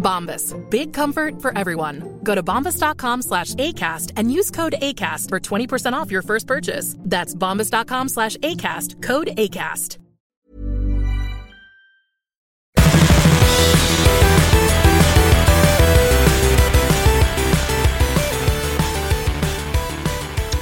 Bombas. 0.00 0.54
Big 0.70 0.92
comfort 0.92 1.40
for 1.40 1.56
everyone. 1.56 2.18
Go 2.24 2.34
to 2.34 2.42
bombas.com 2.42 3.22
slash 3.22 3.54
ACAST 3.54 4.12
and 4.16 4.32
use 4.32 4.50
code 4.50 4.74
ACAST 4.82 5.28
for 5.28 5.38
20% 5.38 5.92
off 5.92 6.10
your 6.10 6.22
first 6.22 6.46
purchase. 6.48 6.96
That's 6.98 7.34
bombas.com 7.34 8.08
slash 8.08 8.36
ACAST. 8.38 9.02
Code 9.02 9.28
ACAST. 9.36 9.98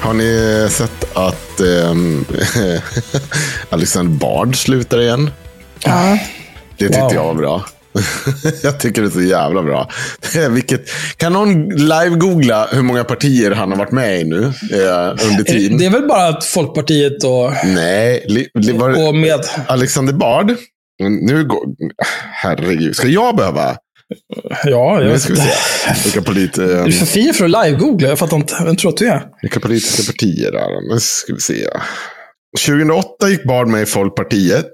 Har 0.01 0.13
ni 0.15 0.69
sett 0.71 1.17
att 1.17 1.61
um, 1.91 2.25
Alexander 3.71 4.19
Bard 4.19 4.57
slutar 4.57 5.01
igen? 5.01 5.31
Ja. 5.85 6.19
Det 6.77 6.85
tyckte 6.89 7.01
Wow. 7.01 7.15
jag 7.15 7.25
var 7.25 7.35
bra. 7.35 7.65
jag 8.63 8.81
tycker 8.81 9.03
det 9.03 9.09
är 9.09 9.11
så 9.11 9.23
jävla 9.23 9.63
bra. 9.63 9.91
Vilket, 10.51 10.89
kan 11.17 11.33
någon 11.33 11.69
live-googla 11.69 12.69
hur 12.73 12.83
många 12.83 13.05
partier 13.05 13.51
han 13.51 13.71
har 13.71 13.79
varit 13.79 13.93
med 13.93 14.21
i 14.21 14.25
nu 14.25 14.43
eh, 14.45 15.31
under 15.31 15.45
tiden? 15.45 15.79
Det 15.79 15.87
är 15.87 15.91
väl 15.91 16.09
bara 16.09 16.29
att 16.29 16.45
Folkpartiet 16.45 17.25
och, 17.25 17.53
Nej, 17.65 18.25
li, 18.29 18.49
li, 18.55 18.73
var, 18.73 19.09
och 19.09 19.15
med... 19.15 19.41
Alexander 19.67 20.13
Bard. 20.13 20.55
Nu 21.21 21.45
går, 21.45 21.65
herregud, 22.33 22.97
ska 22.97 23.09
jag 23.09 23.37
behöva? 23.37 23.77
Ja, 24.65 24.95
jag 24.95 25.05
Nu 25.05 25.09
vet 25.09 25.23
ska 25.23 25.33
vi 25.33 25.41
inte. 25.41 25.53
se. 25.53 25.95
Vilka, 26.05 26.23
polit, 26.23 26.59
eh, 26.59 26.65
Du 26.67 26.73
är 26.73 26.91
för 26.91 27.07
fin 27.07 27.35
för 27.35 27.45
att 27.45 27.51
live-googla. 27.51 28.09
Jag 28.09 28.19
fattar 28.19 28.37
inte. 28.37 28.55
Vem 28.65 28.77
tror 28.77 28.91
att 28.91 28.97
du 28.97 29.09
är? 29.09 29.23
vilka 29.43 29.61
politiska 29.61 30.13
partier 30.13 30.49
är 30.49 30.53
det? 30.53 30.95
Nu 30.95 31.01
ska 31.01 31.35
vi 31.35 31.41
se. 31.41 31.67
2008 32.67 33.29
gick 33.29 33.45
Bard 33.45 33.69
med 33.69 33.83
i 33.83 33.87
Folkpartiet. 33.87 34.67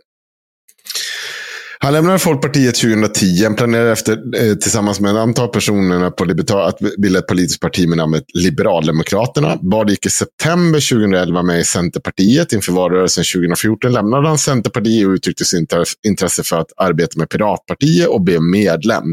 Han 1.79 1.93
lämnade 1.93 2.19
Folkpartiet 2.19 2.75
2010. 2.75 3.45
Han 3.45 3.55
planerade 3.55 3.93
efter, 3.93 4.13
eh, 4.13 4.55
tillsammans 4.55 5.01
med 5.01 5.11
ett 5.11 5.17
antal 5.17 5.49
personer 5.49 6.11
på 6.11 6.25
Liberta- 6.25 6.67
att 6.67 6.79
bilda 6.99 7.19
ett 7.19 7.27
politiskt 7.27 7.61
parti 7.61 7.89
med 7.89 7.99
namnet 7.99 8.25
Liberaldemokraterna. 8.35 9.59
Bard 9.63 9.91
gick 9.91 10.07
i 10.07 10.11
september 10.11 10.81
2011 10.81 11.43
med 11.43 11.61
i 11.61 11.65
Centerpartiet. 11.65 12.53
Inför 12.53 12.73
valrörelsen 12.73 13.25
2014 13.25 13.93
lämnade 13.93 14.29
han 14.29 14.39
Centerpartiet 14.39 15.07
och 15.07 15.13
uttryckte 15.13 15.45
sitt 15.45 15.73
intresse 16.07 16.43
för 16.43 16.61
att 16.61 16.73
arbeta 16.77 17.19
med 17.19 17.29
Piratpartiet 17.29 18.09
och 18.09 18.21
blev 18.23 18.43
medlem. 18.43 19.05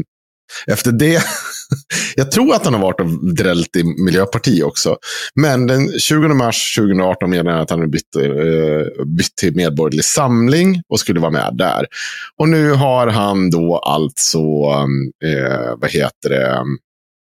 Efter 0.66 0.92
det, 0.92 1.22
jag 2.16 2.30
tror 2.30 2.54
att 2.54 2.64
han 2.64 2.74
har 2.74 2.80
varit 2.80 3.00
och 3.00 3.34
drällt 3.34 3.76
i 3.76 3.84
Miljöpartiet 3.84 4.64
också. 4.64 4.96
Men 5.34 5.66
den 5.66 5.98
20 5.98 6.28
mars 6.28 6.76
2018 6.76 7.30
meddelade 7.30 7.52
han 7.52 7.62
att 7.62 7.70
han 7.70 7.78
hade 7.78 7.90
bytt, 7.90 8.16
eh, 8.16 9.04
bytt 9.04 9.36
till 9.36 9.56
Medborgerlig 9.56 10.04
Samling 10.04 10.82
och 10.88 11.00
skulle 11.00 11.20
vara 11.20 11.30
med 11.30 11.50
där. 11.52 11.86
Och 12.38 12.48
nu 12.48 12.72
har 12.72 13.06
han 13.06 13.50
då 13.50 13.78
alltså, 13.78 14.38
eh, 15.24 15.74
vad 15.78 15.90
heter 15.90 16.28
det, 16.28 16.64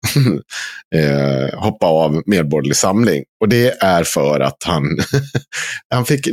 eh, 0.95 1.59
hoppa 1.59 1.87
av 1.87 2.23
Medborgerlig 2.27 2.77
Samling. 2.77 3.25
Och 3.41 3.49
det 3.49 3.83
är 3.83 4.05
för 4.05 4.41
att 4.41 4.63
han, 4.65 4.99
han 5.95 6.05
fick, 6.05 6.29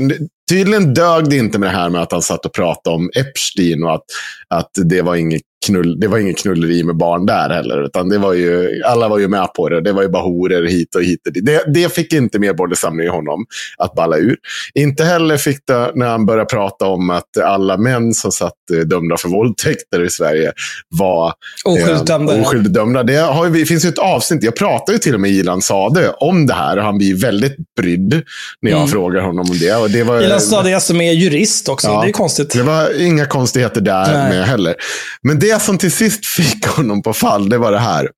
tydligen 0.50 0.94
dög 0.94 1.30
det 1.30 1.38
inte 1.38 1.60
med 1.60 1.70
det 1.70 1.78
här 1.78 1.90
med 1.90 2.02
att 2.02 2.12
han 2.12 2.22
satt 2.22 2.46
och 2.46 2.54
pratade 2.54 2.96
om 2.96 3.10
Epstein 3.16 3.84
och 3.84 3.94
att, 3.94 4.06
att 4.50 4.72
det 4.74 5.02
var 5.02 5.16
inget 5.16 5.42
knull, 5.66 6.00
det 6.00 6.08
var 6.08 6.18
ingen 6.18 6.34
knulleri 6.34 6.84
med 6.84 6.98
barn 6.98 7.26
där 7.26 7.50
heller. 7.50 7.86
Utan 7.86 8.10
det 8.10 8.18
var 8.18 8.34
ju, 8.34 8.82
alla 8.86 9.08
var 9.08 9.20
ju 9.20 9.28
med 9.28 9.54
på 9.54 9.70
det. 9.70 9.82
Det 9.82 9.92
var 9.92 10.02
ju 10.02 10.10
bara 10.10 10.24
horor 10.24 10.68
hit 10.68 10.96
och 10.96 11.04
hit. 11.04 11.28
Och 11.28 11.34
dit. 11.34 11.46
Det, 11.46 11.64
det 11.74 11.94
fick 11.94 12.14
inte 12.14 12.40
Medborgerlig 12.40 12.78
Samling 12.78 13.08
i 13.08 13.10
honom 13.10 13.46
att 13.78 13.94
balla 13.96 14.18
ur. 14.18 14.36
Inte 14.74 15.04
heller 15.04 15.38
fick 15.38 15.60
det 15.68 15.92
när 15.96 16.08
han 16.08 16.26
började 16.26 16.46
prata 16.46 16.86
om 16.86 17.10
att 17.10 17.38
alla 17.44 17.78
män 17.78 18.14
som 18.14 18.32
satt 18.32 18.54
eh, 18.74 18.80
dömda 18.80 19.18
för 19.18 19.30
våldtäkter 19.30 20.04
i 20.06 20.10
Sverige 20.10 20.52
var 20.90 21.34
Oskyldigt 21.66 22.06
dömda. 22.08 22.36
Eh, 22.36 22.42
oskyldigt 22.42 22.74
dömda. 22.74 23.04
Det 23.04 23.16
har 23.18 23.48
ju, 23.56 23.66
finns 23.66 23.86
ju 23.86 23.90
ett 23.90 23.98
avsnitt, 24.00 24.44
jag 24.44 24.56
pratade 24.56 24.92
ju 24.92 24.98
till 25.00 25.14
och 25.14 25.22
med 25.22 25.32
Ilan 25.32 25.62
Sade 25.62 26.10
om 26.10 26.48
det 26.48 26.54
här. 26.54 26.78
Och 26.78 26.84
han 26.84 26.98
blir 26.98 27.16
väldigt 27.16 27.56
brydd 27.78 28.22
när 28.62 28.72
jag 28.72 28.78
Mm. 28.78 28.90
frågar 28.92 29.22
honom 29.22 29.46
om 29.52 29.58
det. 29.60 29.76
Och 29.76 29.90
det 29.90 30.04
var, 30.04 30.22
Ilan 30.22 30.42
Sadiq 30.42 30.82
som 30.82 31.02
är 31.02 31.12
jurist 31.14 31.70
också. 31.70 31.88
Ja. 31.88 32.02
Det 32.02 32.10
är 32.10 32.12
konstigt. 32.12 32.54
det 32.54 32.64
var 32.64 33.02
inga 33.02 33.26
konstigheter 33.26 33.82
där 33.82 34.14
Nej. 34.14 34.30
med 34.30 34.46
heller. 34.48 34.76
Men 35.22 35.40
det 35.40 35.53
det 35.54 35.60
som 35.60 35.78
till 35.78 35.92
sist 35.92 36.26
fick 36.36 36.66
honom 36.66 37.02
på 37.02 37.14
fall, 37.14 37.50
det 37.50 37.58
var 37.58 37.72
det 37.72 37.80
här. 37.80 38.10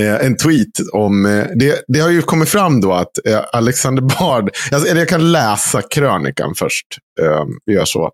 Eh, 0.00 0.26
en 0.26 0.36
tweet 0.36 0.80
om, 0.92 1.26
eh, 1.26 1.46
det, 1.54 1.84
det 1.88 2.00
har 2.00 2.10
ju 2.10 2.22
kommit 2.22 2.48
fram 2.48 2.80
då 2.80 2.92
att 2.92 3.26
eh, 3.26 3.44
Alexander 3.52 4.02
Bard, 4.02 4.50
alltså, 4.72 4.88
eller 4.88 5.00
jag 5.00 5.08
kan 5.08 5.32
läsa 5.32 5.82
krönikan 5.82 6.54
först. 6.54 6.86
Eh, 7.20 7.44
vi 7.64 7.74
gör 7.74 7.84
så. 7.84 8.10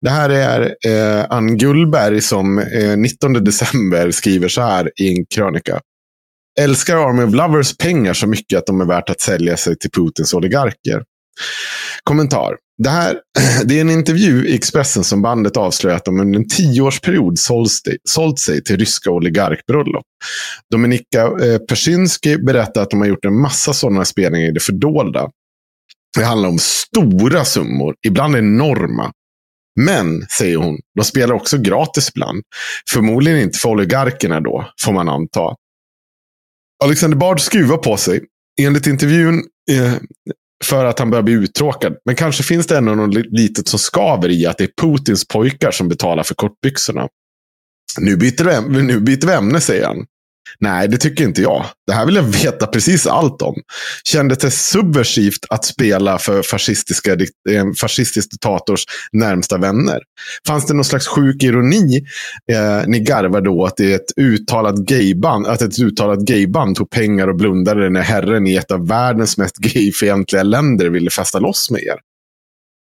Det 0.00 0.10
här 0.10 0.30
är 0.30 0.76
eh, 0.86 1.26
Ann 1.30 1.58
Gullberg 1.58 2.20
som 2.20 2.58
eh, 2.58 2.96
19 2.96 3.32
december 3.32 4.10
skriver 4.10 4.48
så 4.48 4.62
här 4.62 4.90
i 5.00 5.08
en 5.08 5.26
krönika. 5.34 5.80
Älskar 6.60 6.96
Army 6.96 7.22
of 7.22 7.34
Lovers 7.34 7.76
pengar 7.76 8.14
så 8.14 8.26
mycket 8.26 8.58
att 8.58 8.66
de 8.66 8.80
är 8.80 8.86
värt 8.86 9.10
att 9.10 9.20
sälja 9.20 9.56
sig 9.56 9.78
till 9.78 9.90
Putins 9.90 10.34
oligarker. 10.34 11.02
Kommentar. 12.04 12.56
Det, 12.82 12.90
här, 12.90 13.20
det 13.64 13.76
är 13.76 13.80
en 13.80 13.90
intervju 13.90 14.46
i 14.46 14.54
Expressen 14.54 15.04
som 15.04 15.22
bandet 15.22 15.56
avslöjar 15.56 15.96
att 15.96 16.04
de 16.04 16.20
under 16.20 16.38
en 16.38 16.48
tioårsperiod 16.48 17.38
sålt, 17.38 18.38
sig 18.38 18.64
till 18.64 18.76
ryska 18.76 19.10
oligarkbröllop. 19.10 20.04
Dominika 20.70 21.22
eh, 21.22 21.58
Persinski 21.58 22.38
berättar 22.38 22.82
att 22.82 22.90
de 22.90 23.00
har 23.00 23.08
gjort 23.08 23.24
en 23.24 23.40
massa 23.40 23.72
sådana 23.72 24.04
spelningar 24.04 24.48
i 24.48 24.52
det 24.52 24.60
fördolda. 24.60 25.30
Det 26.16 26.24
handlar 26.24 26.48
om 26.48 26.58
stora 26.58 27.44
summor, 27.44 27.94
ibland 28.06 28.36
enorma. 28.36 29.12
Men, 29.80 30.26
säger 30.38 30.56
hon, 30.56 30.78
de 30.98 31.04
spelar 31.04 31.34
också 31.34 31.58
gratis 31.58 32.10
ibland. 32.14 32.42
Förmodligen 32.90 33.40
inte 33.40 33.58
för 33.58 33.68
oligarkerna 33.68 34.40
då, 34.40 34.70
får 34.84 34.92
man 34.92 35.08
anta. 35.08 35.54
Alexander 36.84 37.16
Bard 37.16 37.40
skruvar 37.40 37.76
på 37.76 37.96
sig. 37.96 38.24
Enligt 38.60 38.86
intervjun 38.86 39.42
eh, 39.70 39.94
för 40.64 40.84
att 40.84 40.98
han 40.98 41.10
börjar 41.10 41.22
bli 41.22 41.34
uttråkad. 41.34 41.96
Men 42.04 42.16
kanske 42.16 42.42
finns 42.42 42.66
det 42.66 42.76
ändå 42.78 42.94
något 42.94 43.14
litet 43.14 43.68
som 43.68 43.78
skaver 43.78 44.28
i 44.28 44.46
att 44.46 44.58
det 44.58 44.64
är 44.64 44.70
Putins 44.82 45.28
pojkar 45.28 45.70
som 45.70 45.88
betalar 45.88 46.22
för 46.22 46.34
kortbyxorna. 46.34 47.08
Nu 48.00 48.16
byter, 48.16 48.68
vi, 48.68 48.82
nu 48.82 49.00
byter 49.00 49.26
vi 49.26 49.32
ämne, 49.32 49.60
säger 49.60 49.86
han. 49.86 50.06
Nej, 50.60 50.88
det 50.88 50.96
tycker 50.96 51.24
inte 51.24 51.42
jag. 51.42 51.64
Det 51.86 51.92
här 51.92 52.06
vill 52.06 52.16
jag 52.16 52.22
veta 52.22 52.66
precis 52.66 53.06
allt 53.06 53.42
om. 53.42 53.54
Kändes 54.04 54.38
det 54.38 54.50
subversivt 54.50 55.46
att 55.50 55.64
spela 55.64 56.18
för 56.18 56.42
fascistiska, 56.42 57.12
en 57.12 57.20
eh, 57.50 57.64
fascistisk 57.80 58.30
diktators 58.30 58.84
närmsta 59.12 59.58
vänner? 59.58 59.98
Fanns 60.46 60.66
det 60.66 60.74
någon 60.74 60.84
slags 60.84 61.06
sjuk 61.06 61.42
ironi? 61.42 62.06
Eh, 62.52 62.86
ni 62.86 63.00
garvade 63.00 63.44
då 63.44 63.64
att 63.64 63.76
det 63.76 63.92
är 63.92 63.96
ett 63.96 64.18
uttalat 64.20 64.76
gayband, 64.76 65.46
att 65.46 65.62
ett 65.62 65.78
uttalat 65.78 66.18
gayband 66.18 66.76
tog 66.76 66.90
pengar 66.90 67.28
och 67.28 67.36
blundade 67.36 67.90
när 67.90 68.02
herren 68.02 68.46
i 68.46 68.56
ett 68.56 68.70
av 68.70 68.88
världens 68.88 69.38
mest 69.38 69.56
gayfientliga 69.56 70.42
länder 70.42 70.86
ville 70.86 71.10
festa 71.10 71.38
loss 71.38 71.70
med 71.70 71.82
er. 71.82 71.96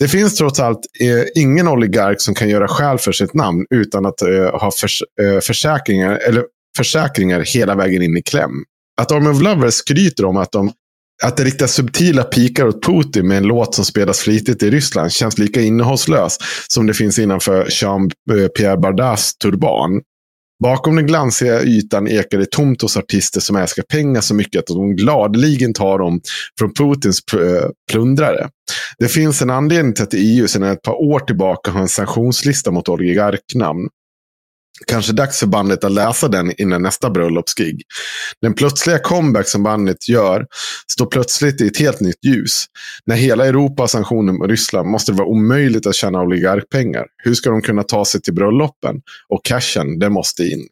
Det 0.00 0.08
finns 0.08 0.34
trots 0.34 0.60
allt 0.60 0.80
eh, 1.00 1.42
ingen 1.42 1.68
oligark 1.68 2.20
som 2.20 2.34
kan 2.34 2.48
göra 2.48 2.68
skäl 2.68 2.98
för 2.98 3.12
sitt 3.12 3.34
namn 3.34 3.66
utan 3.70 4.06
att 4.06 4.22
eh, 4.22 4.60
ha 4.60 4.70
förs 4.70 5.02
eh, 5.22 5.40
försäkringar, 5.40 6.18
eller 6.28 6.44
försäkringar 6.76 7.40
hela 7.40 7.74
vägen 7.74 8.02
in 8.02 8.16
i 8.16 8.22
kläm. 8.22 8.50
Att 9.00 9.12
Army 9.12 9.28
of 9.28 9.42
Lovers 9.42 9.74
skryter 9.74 10.24
om 10.24 10.36
att, 10.36 10.52
de, 10.52 10.72
att 11.22 11.36
det 11.36 11.44
riktar 11.44 11.66
subtila 11.66 12.22
pikar 12.22 12.66
åt 12.66 12.84
Putin 12.84 13.28
med 13.28 13.36
en 13.36 13.44
låt 13.44 13.74
som 13.74 13.84
spelas 13.84 14.20
flitigt 14.20 14.62
i 14.62 14.70
Ryssland 14.70 15.12
känns 15.12 15.38
lika 15.38 15.60
innehållslös 15.60 16.38
som 16.68 16.86
det 16.86 16.94
finns 16.94 17.18
innanför 17.18 17.66
Jean-Pierre 17.70 18.76
Bardas 18.76 19.36
turban. 19.36 20.00
Bakom 20.62 20.96
den 20.96 21.06
glansiga 21.06 21.62
ytan 21.62 22.08
ekar 22.08 22.38
det 22.38 22.50
tomt 22.50 22.82
hos 22.82 22.96
artister 22.96 23.40
som 23.40 23.56
älskar 23.56 23.82
pengar 23.82 24.20
så 24.20 24.34
mycket 24.34 24.58
att 24.58 24.66
de 24.66 24.96
gladeligen 24.96 25.74
tar 25.74 25.98
dem 25.98 26.20
från 26.58 26.72
Putins 26.74 27.20
eh, 27.34 27.70
plundrare. 27.92 28.48
Det 28.98 29.08
finns 29.08 29.42
en 29.42 29.50
anledning 29.50 29.94
till 29.94 30.04
att 30.04 30.14
EU 30.14 30.48
sedan 30.48 30.62
ett 30.62 30.82
par 30.82 31.02
år 31.02 31.20
tillbaka 31.20 31.70
har 31.70 31.80
en 31.80 31.88
sanktionslista 31.88 32.70
mot 32.70 32.88
oligarknamn. 32.88 33.88
Kanske 34.86 35.12
dags 35.12 35.38
för 35.38 35.46
bandet 35.46 35.84
att 35.84 35.92
läsa 35.92 36.28
den 36.28 36.60
innan 36.60 36.82
nästa 36.82 37.10
bröllopsgig. 37.10 37.82
Den 38.42 38.54
plötsliga 38.54 38.98
comeback 38.98 39.48
som 39.48 39.62
bandet 39.62 40.08
gör 40.08 40.46
står 40.92 41.06
plötsligt 41.06 41.60
i 41.60 41.66
ett 41.66 41.78
helt 41.78 42.00
nytt 42.00 42.24
ljus. 42.24 42.64
När 43.06 43.16
hela 43.16 43.46
Europa 43.46 43.82
har 43.82 43.88
sanktioner 43.88 44.32
mot 44.32 44.48
Ryssland 44.48 44.88
måste 44.88 45.12
det 45.12 45.18
vara 45.18 45.28
omöjligt 45.28 45.86
att 45.86 45.94
tjäna 45.94 46.22
oligarkpengar. 46.22 47.06
Hur 47.24 47.34
ska 47.34 47.50
de 47.50 47.62
kunna 47.62 47.82
ta 47.82 48.04
sig 48.04 48.22
till 48.22 48.34
bröllopen? 48.34 48.96
Och 49.28 49.44
cashen, 49.44 49.98
det 49.98 50.10
måste 50.10 50.42
in. 50.42 50.66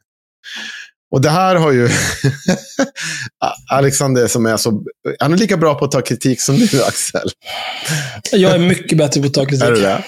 Och 1.11 1.21
det 1.21 1.31
här 1.31 1.57
har 1.57 1.73
ju 1.73 1.89
Alexander 3.71 4.27
som 4.27 4.47
är 4.47 4.57
så... 4.57 4.83
Han 5.19 5.33
är 5.33 5.37
lika 5.37 5.57
bra 5.57 5.75
på 5.75 5.85
att 5.85 5.91
ta 5.91 6.01
kritik 6.01 6.41
som 6.41 6.57
du, 6.57 6.85
Axel. 6.85 7.29
Jag 8.33 8.55
är 8.55 8.59
mycket 8.59 8.99
bättre 8.99 9.21
på 9.21 9.27
att 9.27 9.35
ta 9.35 9.45
kritik. 9.47 9.63
Är 9.63 9.73
du 9.73 9.81
det? 9.81 10.05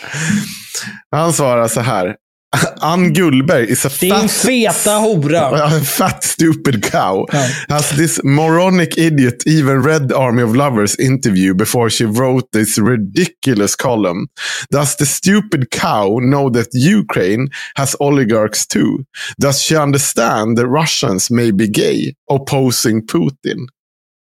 Han 1.10 1.32
svarar 1.32 1.68
så 1.68 1.80
här. 1.80 2.16
Ann 2.82 3.12
Gullberg 3.12 3.68
is 3.68 3.84
a 3.84 3.88
Din 3.88 4.10
fat, 4.10 4.30
feta 4.30 4.98
hora. 4.98 5.50
a 5.76 5.80
fat 5.80 6.24
stupid 6.24 6.82
cow. 6.82 7.24
Ja. 7.32 7.46
Has 7.68 7.90
this 7.90 8.20
moronic 8.24 8.98
idiot 8.98 9.44
even 9.46 9.82
read 9.82 10.08
the 10.08 10.18
Army 10.18 10.42
of 10.42 10.56
Lovers 10.56 10.96
interview 10.96 11.54
before 11.54 11.90
she 11.90 12.04
wrote 12.04 12.50
this 12.52 12.78
ridiculous 12.78 13.76
column? 13.76 14.28
Does 14.70 14.96
the 14.96 15.06
stupid 15.06 15.70
cow 15.70 16.18
know 16.20 16.50
that 16.50 16.68
Ukraine 16.72 17.48
has 17.76 17.94
oligarchs 18.00 18.66
too? 18.66 19.04
Does 19.38 19.62
she 19.62 19.76
understand 19.76 20.58
that 20.58 20.68
Russians 20.68 21.30
may 21.30 21.52
be 21.52 21.68
gay 21.68 22.14
opposing 22.28 23.02
Putin? 23.06 23.66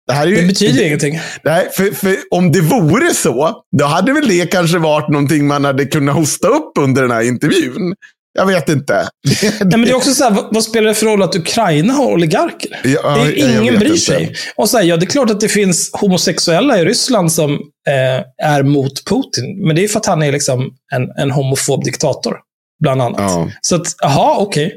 Det 0.09 0.15
här 0.15 0.27
är 0.27 0.31
ju... 0.31 0.35
Det 0.35 0.47
betyder 0.47 0.83
ingenting. 0.83 1.19
Nej, 1.44 1.69
för, 1.73 1.91
för 1.91 2.15
om 2.31 2.51
det 2.51 2.61
vore 2.61 3.13
så, 3.13 3.63
då 3.77 3.85
hade 3.85 4.13
väl 4.13 4.27
det 4.27 4.45
kanske 4.45 4.77
varit 4.77 5.09
någonting 5.09 5.47
man 5.47 5.65
hade 5.65 5.85
kunnat 5.85 6.15
hosta 6.15 6.47
upp 6.47 6.71
under 6.79 7.01
den 7.01 7.11
här 7.11 7.21
intervjun. 7.21 7.94
Jag 8.33 8.45
vet 8.45 8.69
inte. 8.69 8.94
Nej, 9.41 9.69
men 9.69 9.81
det 9.81 9.89
är 9.89 9.95
också 9.95 10.13
så 10.13 10.23
här, 10.23 10.44
vad, 10.51 10.63
spelar 10.63 10.88
det 10.88 10.95
för 10.95 11.06
roll 11.06 11.21
att 11.21 11.35
Ukraina 11.35 11.94
har 11.94 12.06
oligarker? 12.06 12.79
Ja, 12.83 13.15
det 13.15 13.41
är, 13.41 13.61
ingen 13.61 13.79
bryr 13.79 13.88
inte. 13.88 14.00
sig. 14.00 14.35
Och 14.56 14.69
så 14.69 14.77
här, 14.77 14.83
ja, 14.83 14.97
det 14.97 15.06
är 15.06 15.09
klart 15.09 15.29
att 15.29 15.39
det 15.39 15.50
finns 15.50 15.89
homosexuella 15.94 16.79
i 16.79 16.85
Ryssland 16.85 17.31
som 17.31 17.51
eh, 17.88 18.47
är 18.47 18.63
mot 18.63 19.06
Putin. 19.06 19.67
Men 19.67 19.75
det 19.75 19.83
är 19.83 19.88
för 19.88 20.00
att 20.00 20.06
han 20.06 20.23
är 20.23 20.31
liksom 20.31 20.71
en, 20.95 21.23
en 21.23 21.31
homofob 21.31 21.83
diktator. 21.83 22.38
Bland 22.79 23.01
annat. 23.01 23.19
Ja. 23.21 23.50
Så 23.61 23.75
att, 23.75 23.95
jaha, 24.01 24.38
okej. 24.38 24.73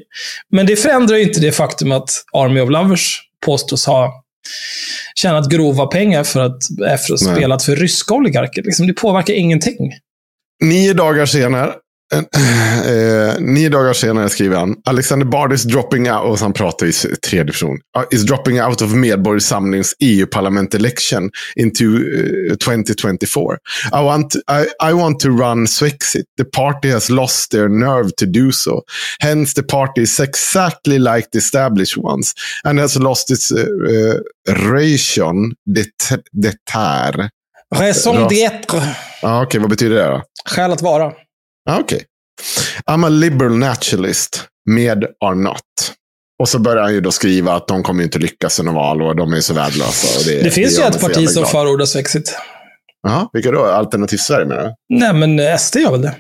Men 0.51 0.67
det 0.67 0.77
förändrar 0.77 1.17
ju 1.17 1.23
inte 1.23 1.41
det 1.41 1.53
faktum 1.53 1.93
att 1.93 2.11
Army 2.33 2.61
of 2.61 2.71
Lovers 2.71 3.21
påstås 3.47 3.87
ha 3.87 4.23
tjänat 5.15 5.51
grova 5.51 5.87
pengar 5.87 6.25
för 6.25 6.41
att, 6.41 6.63
att 6.87 7.23
Nej. 7.23 7.37
spelat 7.37 7.63
för 7.63 7.77
ryska 7.77 8.15
oligarker. 8.15 8.63
Liksom, 8.63 8.87
det 8.87 8.93
påverkar 8.93 9.35
ingenting. 9.35 9.93
Nio 10.63 10.95
dagar 10.95 11.27
senare, 11.27 11.75
eh, 12.87 13.41
nio 13.41 13.69
dagar 13.71 13.93
senare 13.93 14.29
skriver 14.29 14.57
han, 14.57 14.75
Alexander 14.85 15.27
Bard 15.27 15.53
is 15.53 15.63
dropping 15.65 16.11
out, 16.11 16.25
och 16.25 16.39
han 16.39 16.53
pratar 16.53 16.87
i 16.87 16.93
tredje 16.93 17.45
person, 17.45 17.79
uh, 17.97 18.05
is 18.11 18.25
dropping 18.25 18.63
out 18.63 18.83
of 18.83 18.91
Medborgarsamlings 18.91 19.95
EU-parlament 19.99 20.75
election 20.75 21.31
into 21.57 21.85
uh, 21.85 22.57
2024. 22.57 23.59
I 23.93 24.05
want, 24.05 24.35
I, 24.35 24.67
I 24.91 24.93
want 24.93 25.21
to 25.21 25.29
run 25.29 25.67
Swexit. 25.67 26.25
The 26.37 26.45
party 26.45 26.91
has 26.91 27.11
lost 27.11 27.51
their 27.51 27.69
nerve 27.69 28.11
to 28.17 28.27
do 28.27 28.53
so. 28.53 28.83
Hence 29.21 29.55
the 29.55 29.63
party 29.63 30.03
is 30.03 30.21
exactly 30.21 30.99
like 30.99 31.29
the 31.33 31.39
established 31.39 31.97
ones 31.97 32.33
and 32.65 32.79
has 32.81 32.97
lost 32.99 33.31
its 33.31 33.53
uh, 33.53 34.21
ration 34.49 35.53
d'etat- 35.67 36.29
d'etat. 36.33 37.31
Raison 37.75 38.17
Ras- 38.17 38.29
d'être. 38.29 38.83
Ja, 39.23 39.43
Okej, 39.43 39.61
vad 39.61 39.71
betyder 39.71 39.97
det 39.97 40.05
då? 40.05 40.23
Skäl 40.45 40.73
att 40.73 40.83
vara. 40.83 41.13
Okej. 41.71 42.05
I'm 42.91 43.07
a 43.07 43.09
liberal 43.09 43.59
naturalist. 43.59 44.49
Med 44.71 45.05
are 45.25 45.35
not. 45.35 45.61
Och 46.43 46.49
så 46.49 46.59
börjar 46.59 46.83
han 46.83 46.95
ju 46.95 47.01
då 47.01 47.11
skriva 47.13 47.53
att 47.55 47.69
de 47.69 47.83
kommer 47.83 48.03
inte 48.05 48.19
lyckas 48.19 48.61
i 48.61 48.63
något 48.63 48.75
val 48.75 49.03
och 49.03 49.17
de 49.17 49.33
är 49.33 49.41
så 49.41 49.55
värdelösa. 49.55 50.31
Det, 50.31 50.43
Det 50.43 50.51
finns 50.51 50.79
gör 50.79 50.85
ju 50.85 50.89
ett 50.91 51.01
parti 51.01 51.29
som 51.31 51.47
förordar 51.47 51.85
Swexit. 51.87 52.37
Ja, 53.03 53.31
vilka 53.33 53.51
då? 53.51 53.65
Alternativ 53.65 54.17
Sverige 54.17 54.47
menar 54.47 54.63
du? 54.63 54.75
Nej, 54.99 55.13
men 55.15 55.39
eh, 55.41 55.57
SD 55.59 55.77
gör 55.77 55.91
väl 55.91 56.03
det? 56.03 56.15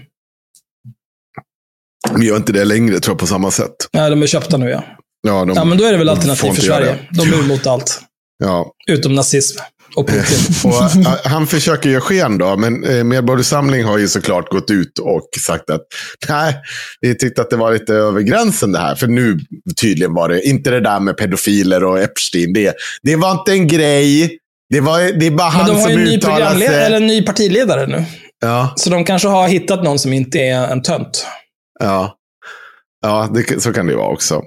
De 2.11 2.23
gör 2.23 2.37
inte 2.37 2.53
det 2.53 2.65
längre 2.65 3.01
tror 3.01 3.13
jag 3.13 3.19
på 3.19 3.27
samma 3.27 3.51
sätt. 3.51 3.75
Nej, 3.93 4.11
de 4.11 4.23
är 4.23 4.27
köpta 4.27 4.57
nu 4.57 4.71
ja. 4.71 4.85
Ja, 5.27 5.45
de, 5.45 5.53
Ja, 5.57 5.65
men 5.65 5.79
då 5.79 5.85
är 5.85 5.93
det 5.93 5.99
väl 5.99 6.07
de 6.07 6.13
alternativ 6.13 6.53
för 6.53 6.63
Sverige. 6.63 6.99
det. 7.11 7.25
De 7.25 7.33
är 7.33 7.45
emot 7.45 7.67
allt. 7.67 8.01
Ja. 8.45 8.73
Utom 8.91 9.15
nazism 9.15 9.59
och 9.97 10.09
Putin. 10.09 10.71
Och, 10.71 10.83
eh, 11.07 11.17
han 11.25 11.47
försöker 11.47 11.91
göra 11.91 12.01
sken 12.01 12.39
då, 12.39 12.57
men 12.57 12.85
eh, 12.85 13.05
Medborgarsamling 13.05 13.85
har 13.85 13.99
ju 13.99 14.09
såklart 14.09 14.49
gått 14.49 14.71
ut 14.71 14.99
och 14.99 15.29
sagt 15.41 15.71
att 15.71 15.81
nej, 16.29 16.55
vi 17.01 17.15
tyckte 17.15 17.41
att 17.43 17.51
det 17.51 17.57
var 17.57 17.73
lite 17.73 17.95
över 17.95 18.21
gränsen 18.21 18.73
det 18.73 18.79
här. 18.79 18.95
För 18.95 19.07
nu 19.07 19.39
tydligen 19.81 20.15
var 20.15 20.29
det 20.29 20.43
inte 20.43 20.71
det 20.71 20.81
där 20.81 21.01
med 21.01 21.17
pedofiler 21.17 21.85
och 21.85 22.01
Epstein. 22.01 22.53
Det, 22.53 22.75
det 23.03 23.17
var 23.17 23.31
inte 23.33 23.53
en 23.53 23.69
grej. 23.69 24.39
Det, 24.71 24.81
var, 24.81 25.19
det 25.21 25.27
är 25.27 25.31
bara 25.31 25.51
Men 25.51 25.61
han 25.61 25.67
de 25.69 25.73
har 25.77 25.83
som 25.83 25.91
ju 25.91 25.99
en 25.99 26.05
ny, 26.05 26.17
uttalar 26.17 26.37
programledare, 26.37 26.75
sig. 26.77 26.85
eller 26.87 26.97
en 26.97 27.07
ny 27.07 27.23
partiledare 27.23 27.87
nu. 27.87 28.05
Ja, 28.41 28.73
Så 28.77 28.91
de 28.91 29.05
kanske 29.05 29.29
har 29.29 29.49
hittat 29.49 29.85
någon 29.85 29.99
som 29.99 30.13
inte 30.13 30.39
är 30.39 30.67
en 30.69 30.83
tönt. 30.83 31.27
ja. 31.81 32.19
Ja, 33.03 33.31
det, 33.35 33.63
så 33.63 33.73
kan 33.73 33.87
det 33.87 33.93
ju 33.93 33.99
vara 33.99 34.13
också. 34.13 34.43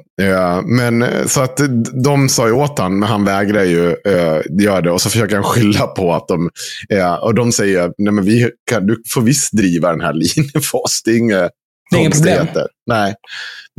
Men 0.65 1.01
eh, 1.01 1.25
så 1.25 1.41
att 1.41 1.59
de 2.03 2.29
sa 2.29 2.47
ju 2.47 2.53
åt 2.53 2.79
han, 2.79 2.99
men 2.99 3.09
han 3.09 3.25
vägrar 3.25 3.63
ju 3.63 3.87
uh, 3.87 4.41
göra 4.59 4.81
det. 4.81 4.91
Och 4.91 5.01
så 5.01 5.09
försöker 5.09 5.35
han 5.35 5.43
skylla 5.43 5.87
på 5.87 6.13
att 6.13 6.27
de, 6.27 6.49
ja, 6.87 7.17
och 7.17 7.35
de 7.35 7.51
säger, 7.51 7.91
nej 7.97 8.13
men 8.13 8.25
vi 8.25 8.51
kan, 8.71 8.87
du 8.87 9.03
får 9.13 9.21
visst 9.21 9.53
driva 9.53 9.91
den 9.91 10.01
här 10.01 10.13
linjen 10.13 10.61
för 10.61 10.83
oss. 10.83 11.01
Det 11.05 11.11
är 11.11 11.17
inga 11.17 11.49
Det 11.91 11.97
är 11.97 11.99
inget 11.99 12.13
problem. 12.13 12.47
Nej, 12.87 13.15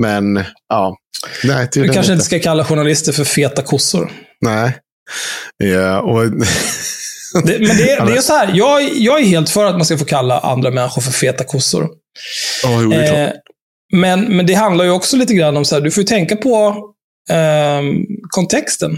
men 0.03 0.45
ja. 0.69 0.97
Nej, 1.45 1.71
tydligen 1.71 1.95
kanske 1.95 2.13
inte. 2.13 2.25
inte 2.25 2.25
ska 2.25 2.39
kalla 2.39 2.65
journalister 2.65 3.13
för 3.13 3.25
feta 3.25 3.63
kossor. 3.63 4.13
Nej. 4.41 4.77
Ja, 5.57 6.01
och, 6.01 6.25
Det, 7.45 7.59
men 7.59 7.77
det, 7.77 8.05
det 8.07 8.17
är 8.17 8.21
så 8.21 8.33
här, 8.33 8.51
jag, 8.55 8.83
jag 8.95 9.21
är 9.21 9.25
helt 9.25 9.51
för 9.51 9.65
att 9.65 9.77
man 9.77 9.85
ska 9.85 9.99
få 9.99 10.05
kalla 10.05 10.39
andra 10.39 10.71
människor 10.71 11.03
för 11.03 11.13
feta 11.13 11.45
kossor. 11.45 11.85
oh, 12.65 12.83
jo, 12.83 12.91
det 12.91 12.97
är 12.97 13.27
klart. 13.27 13.43
Eh, 13.93 13.99
men, 13.99 14.37
men 14.37 14.47
det 14.47 14.55
handlar 14.55 14.85
ju 14.85 14.91
också 14.91 15.17
lite 15.17 15.35
grann 15.35 15.57
om 15.57 15.65
så 15.65 15.75
här, 15.75 15.83
du 15.83 15.91
får 15.91 16.03
tänka 16.03 16.37
på 16.37 16.77
ehm, 17.31 17.97
kontexten. 18.29 18.91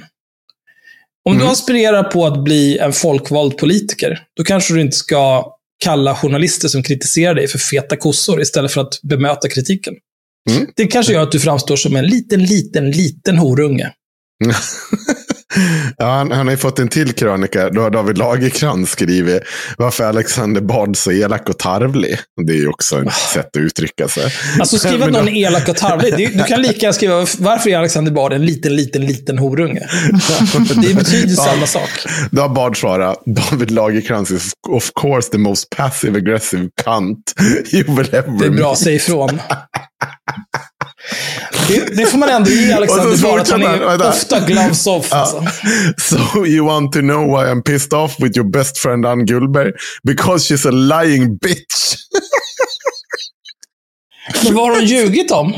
Om 1.24 1.34
Mm. 1.34 1.46
du 1.46 1.52
aspirerar 1.52 2.02
på 2.02 2.26
att 2.26 2.44
bli 2.44 2.78
en 2.78 2.92
folkvald 2.92 3.58
politiker, 3.58 4.22
då 4.36 4.44
kanske 4.44 4.74
du 4.74 4.80
inte 4.80 4.96
ska 4.96 5.52
kalla 5.84 6.14
journalister 6.14 6.68
som 6.68 6.82
kritiserar 6.82 7.34
dig 7.34 7.48
för 7.48 7.58
feta 7.58 7.96
kossor 7.96 8.40
istället 8.40 8.72
för 8.72 8.80
att 8.80 9.02
bemöta 9.02 9.48
kritiken. 9.48 9.94
Mm. 10.50 10.66
Det 10.76 10.86
kanske 10.86 11.12
gör 11.12 11.22
att 11.22 11.32
du 11.32 11.40
framstår 11.40 11.76
som 11.76 11.96
en 11.96 12.06
liten, 12.06 12.44
liten, 12.44 12.90
liten 12.90 13.38
horunge. 13.38 13.92
Ja, 15.96 16.06
han, 16.06 16.30
han 16.30 16.46
har 16.46 16.52
ju 16.52 16.56
fått 16.56 16.78
en 16.78 16.88
till 16.88 17.12
krönika. 17.12 17.70
Då 17.70 17.80
har 17.80 17.90
David 17.90 18.18
Lagercrantz 18.18 18.90
skrivit 18.90 19.42
varför 19.78 20.04
Alexander 20.04 20.60
Bard 20.60 20.96
så 20.96 21.12
elak 21.12 21.48
och 21.48 21.58
tarvlig. 21.58 22.18
Det 22.46 22.52
är 22.52 22.56
ju 22.56 22.68
också 22.68 23.02
ett 23.02 23.12
sätt 23.12 23.46
att 23.46 23.56
uttrycka 23.56 24.08
sig. 24.08 24.32
Alltså 24.60 24.78
skriva 24.78 25.06
att 25.06 25.12
någon 25.12 25.28
är 25.28 25.36
elak 25.46 25.68
och 25.68 25.76
tarvlig. 25.76 26.38
Du 26.38 26.44
kan 26.44 26.62
lika 26.62 26.80
gärna 26.80 26.92
skriva 26.92 27.26
varför 27.38 27.70
är 27.70 27.78
Alexander 27.78 28.12
Bard 28.12 28.32
en 28.32 28.46
liten, 28.46 28.76
liten, 28.76 29.06
liten 29.06 29.38
horunge? 29.38 29.88
Det 30.82 30.94
betyder 30.94 31.34
samma 31.34 31.66
sak. 31.66 31.90
Då 32.30 32.42
har 32.42 32.48
Bard 32.48 32.80
svarat, 32.80 33.22
David 33.26 33.70
Lagercrantz 33.70 34.30
is 34.30 34.52
of 34.68 34.90
course 35.00 35.30
the 35.30 35.38
most 35.38 35.70
passive 35.76 36.18
aggressive 36.18 36.68
cunt 36.84 37.34
you 37.72 37.96
will 37.96 38.14
ever 38.14 38.38
Det 38.38 38.46
är 38.46 38.50
bra, 38.50 38.68
meet." 38.68 38.78
säg 38.78 38.94
ifrån. 38.94 39.40
Det, 41.68 41.96
det 41.96 42.06
får 42.06 42.18
man 42.18 42.28
ändå 42.28 42.50
ge 42.50 42.72
Alexander 42.72 43.22
Bard, 43.22 43.40
att 43.40 43.50
han 43.50 43.62
är 43.62 44.08
ofta 44.08 44.40
gloves 44.40 44.86
off. 44.86 45.12
Alltså. 45.12 45.44
So 45.98 46.46
you 46.46 46.66
want 46.66 46.92
to 46.92 46.98
know 47.00 47.26
why 47.26 47.44
I'm 47.52 47.62
pissed 47.62 47.92
off 47.92 48.16
with 48.18 48.38
your 48.38 48.50
best 48.50 48.78
friend 48.78 49.06
Ann 49.06 49.26
Gullberg? 49.26 49.72
Because 50.02 50.54
she's 50.54 50.68
a 50.68 50.70
lying 50.70 51.36
bitch. 51.36 51.94
Men 54.44 54.54
vad 54.54 54.68
har 54.68 54.80
de 54.80 54.86
ljugit 54.86 55.30
om? 55.30 55.52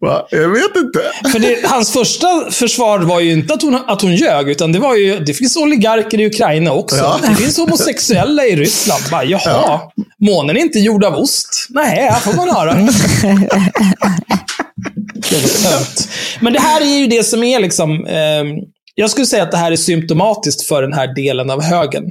Va? 0.00 0.26
Jag 0.30 0.48
vet 0.48 0.76
inte. 0.76 1.30
För 1.32 1.38
det, 1.38 1.66
hans 1.66 1.92
första 1.92 2.50
försvar 2.50 2.98
var 2.98 3.20
ju 3.20 3.32
inte 3.32 3.54
att 3.54 3.62
hon, 3.62 3.74
att 3.86 4.02
hon 4.02 4.14
ljög, 4.16 4.48
utan 4.50 4.72
det 4.72 4.78
var 4.78 4.94
ju, 4.96 5.18
det 5.18 5.34
finns 5.34 5.56
oligarker 5.56 6.20
i 6.20 6.26
Ukraina 6.26 6.72
också. 6.72 6.96
Ja. 6.96 7.20
Det 7.28 7.34
finns 7.34 7.56
homosexuella 7.58 8.44
i 8.44 8.56
Ryssland. 8.56 9.02
Bara, 9.10 9.24
jaha, 9.24 9.40
Ja. 9.44 9.92
månen 10.20 10.56
är 10.56 10.60
inte 10.60 10.78
gjord 10.78 11.04
av 11.04 11.14
ost. 11.14 11.66
Nej, 11.68 12.12
får 12.24 12.32
man 12.32 12.50
höra. 12.50 12.72
Men 16.40 16.52
det 16.52 16.60
här 16.60 16.80
är 16.80 16.98
ju 16.98 17.06
det 17.06 17.24
som 17.24 17.42
är 17.42 17.60
liksom, 17.60 18.06
ehm, 18.06 18.46
jag 18.94 19.10
skulle 19.10 19.26
säga 19.26 19.42
att 19.42 19.50
det 19.50 19.56
här 19.56 19.72
är 19.72 19.76
symptomatiskt 19.76 20.62
för 20.62 20.82
den 20.82 20.92
här 20.92 21.14
delen 21.14 21.50
av 21.50 21.62
högen. 21.62 22.04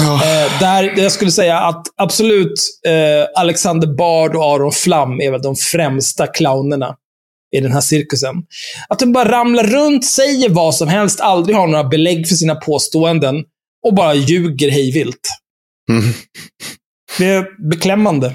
Eh, 0.00 0.60
där 0.60 0.94
jag 0.96 1.12
skulle 1.12 1.30
säga 1.30 1.58
att 1.58 1.86
absolut 1.96 2.80
eh, 2.86 3.40
Alexander 3.40 3.88
Bard 3.88 4.36
och 4.36 4.44
Aron 4.44 4.72
Flam 4.72 5.20
är 5.20 5.30
väl 5.30 5.42
de 5.42 5.56
främsta 5.56 6.26
clownerna 6.26 6.96
i 7.56 7.60
den 7.60 7.72
här 7.72 7.80
cirkusen. 7.80 8.34
Att 8.88 8.98
de 8.98 9.12
bara 9.12 9.30
ramlar 9.30 9.64
runt, 9.64 10.06
säger 10.06 10.48
vad 10.48 10.74
som 10.74 10.88
helst, 10.88 11.20
aldrig 11.20 11.56
har 11.56 11.66
några 11.66 11.84
belägg 11.84 12.28
för 12.28 12.34
sina 12.34 12.54
påståenden 12.54 13.44
och 13.86 13.94
bara 13.94 14.14
ljuger 14.14 14.70
hejvilt. 14.70 15.30
Mm. 15.90 16.12
Det 17.18 17.26
är 17.26 17.68
beklämmande. 17.70 18.34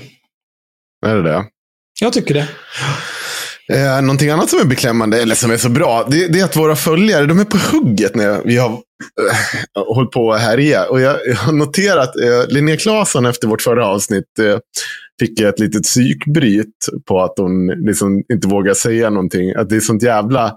Är 1.06 1.16
det 1.16 1.24
det? 1.24 1.46
Jag 2.02 2.14
tycker 2.14 2.34
det. 2.34 2.48
Eh, 3.74 4.02
någonting 4.02 4.30
annat 4.30 4.50
som 4.50 4.60
är 4.60 4.66
beklämmande, 4.66 5.22
eller 5.22 5.36
som 5.36 5.52
är 5.52 5.58
så 5.58 5.70
bra, 5.70 6.08
det, 6.10 6.28
det 6.28 6.40
är 6.40 6.46
att 6.46 6.56
våra 6.56 6.76
följare, 6.76 7.26
de 7.26 7.40
är 7.40 7.46
på 7.46 7.58
hugget 7.58 8.16
när 8.16 8.42
vi 8.46 8.58
har 8.58 8.70
eh, 8.70 9.94
hållit 9.96 10.12
på 10.12 10.34
att 10.34 10.42
härja. 10.42 10.86
Och 10.86 11.02
jag, 11.02 11.18
jag 11.26 11.36
har 11.36 11.54
noterat, 11.54 12.16
eh, 12.16 12.48
Linnea 12.48 12.78
Claesson 12.78 13.26
efter 13.26 13.48
vårt 13.48 13.62
förra 13.62 13.88
avsnitt 13.88 14.40
eh, 14.40 14.58
fick 15.20 15.40
jag 15.40 15.50
ett 15.50 15.60
litet 15.60 15.84
psykbryt 15.84 16.90
på 17.08 17.22
att 17.22 17.34
hon 17.38 17.68
liksom 17.68 18.24
inte 18.34 18.48
vågar 18.48 18.74
säga 18.74 19.10
någonting. 19.10 19.56
Att 19.56 19.70
det 19.70 19.76
är 19.76 19.80
sånt 19.80 20.04
jävla, 20.04 20.54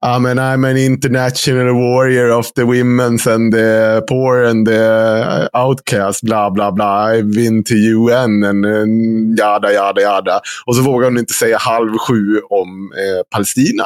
ah, 0.00 0.18
men 0.18 0.38
I'm 0.38 0.70
an 0.70 0.76
international 0.76 1.66
warrior 1.66 2.38
of 2.38 2.52
the 2.52 2.62
women's 2.62 3.34
and 3.34 3.52
the 3.52 4.00
poor 4.08 4.44
and 4.44 4.66
the 4.66 5.58
outcast, 5.58 6.22
bla 6.22 6.50
bla 6.50 6.72
bla. 6.72 6.84
I've 6.84 7.34
been 7.34 7.64
to 7.64 7.74
UN 7.74 8.44
and, 8.44 9.38
jada 9.38 9.72
jada 9.72 10.00
jada. 10.00 10.40
Och 10.66 10.76
så 10.76 10.82
vågar 10.82 11.08
hon 11.08 11.18
inte 11.18 11.34
säga 11.34 11.58
halv 11.58 11.98
sju 11.98 12.40
om 12.50 12.92
eh, 12.96 13.22
Palestina. 13.30 13.84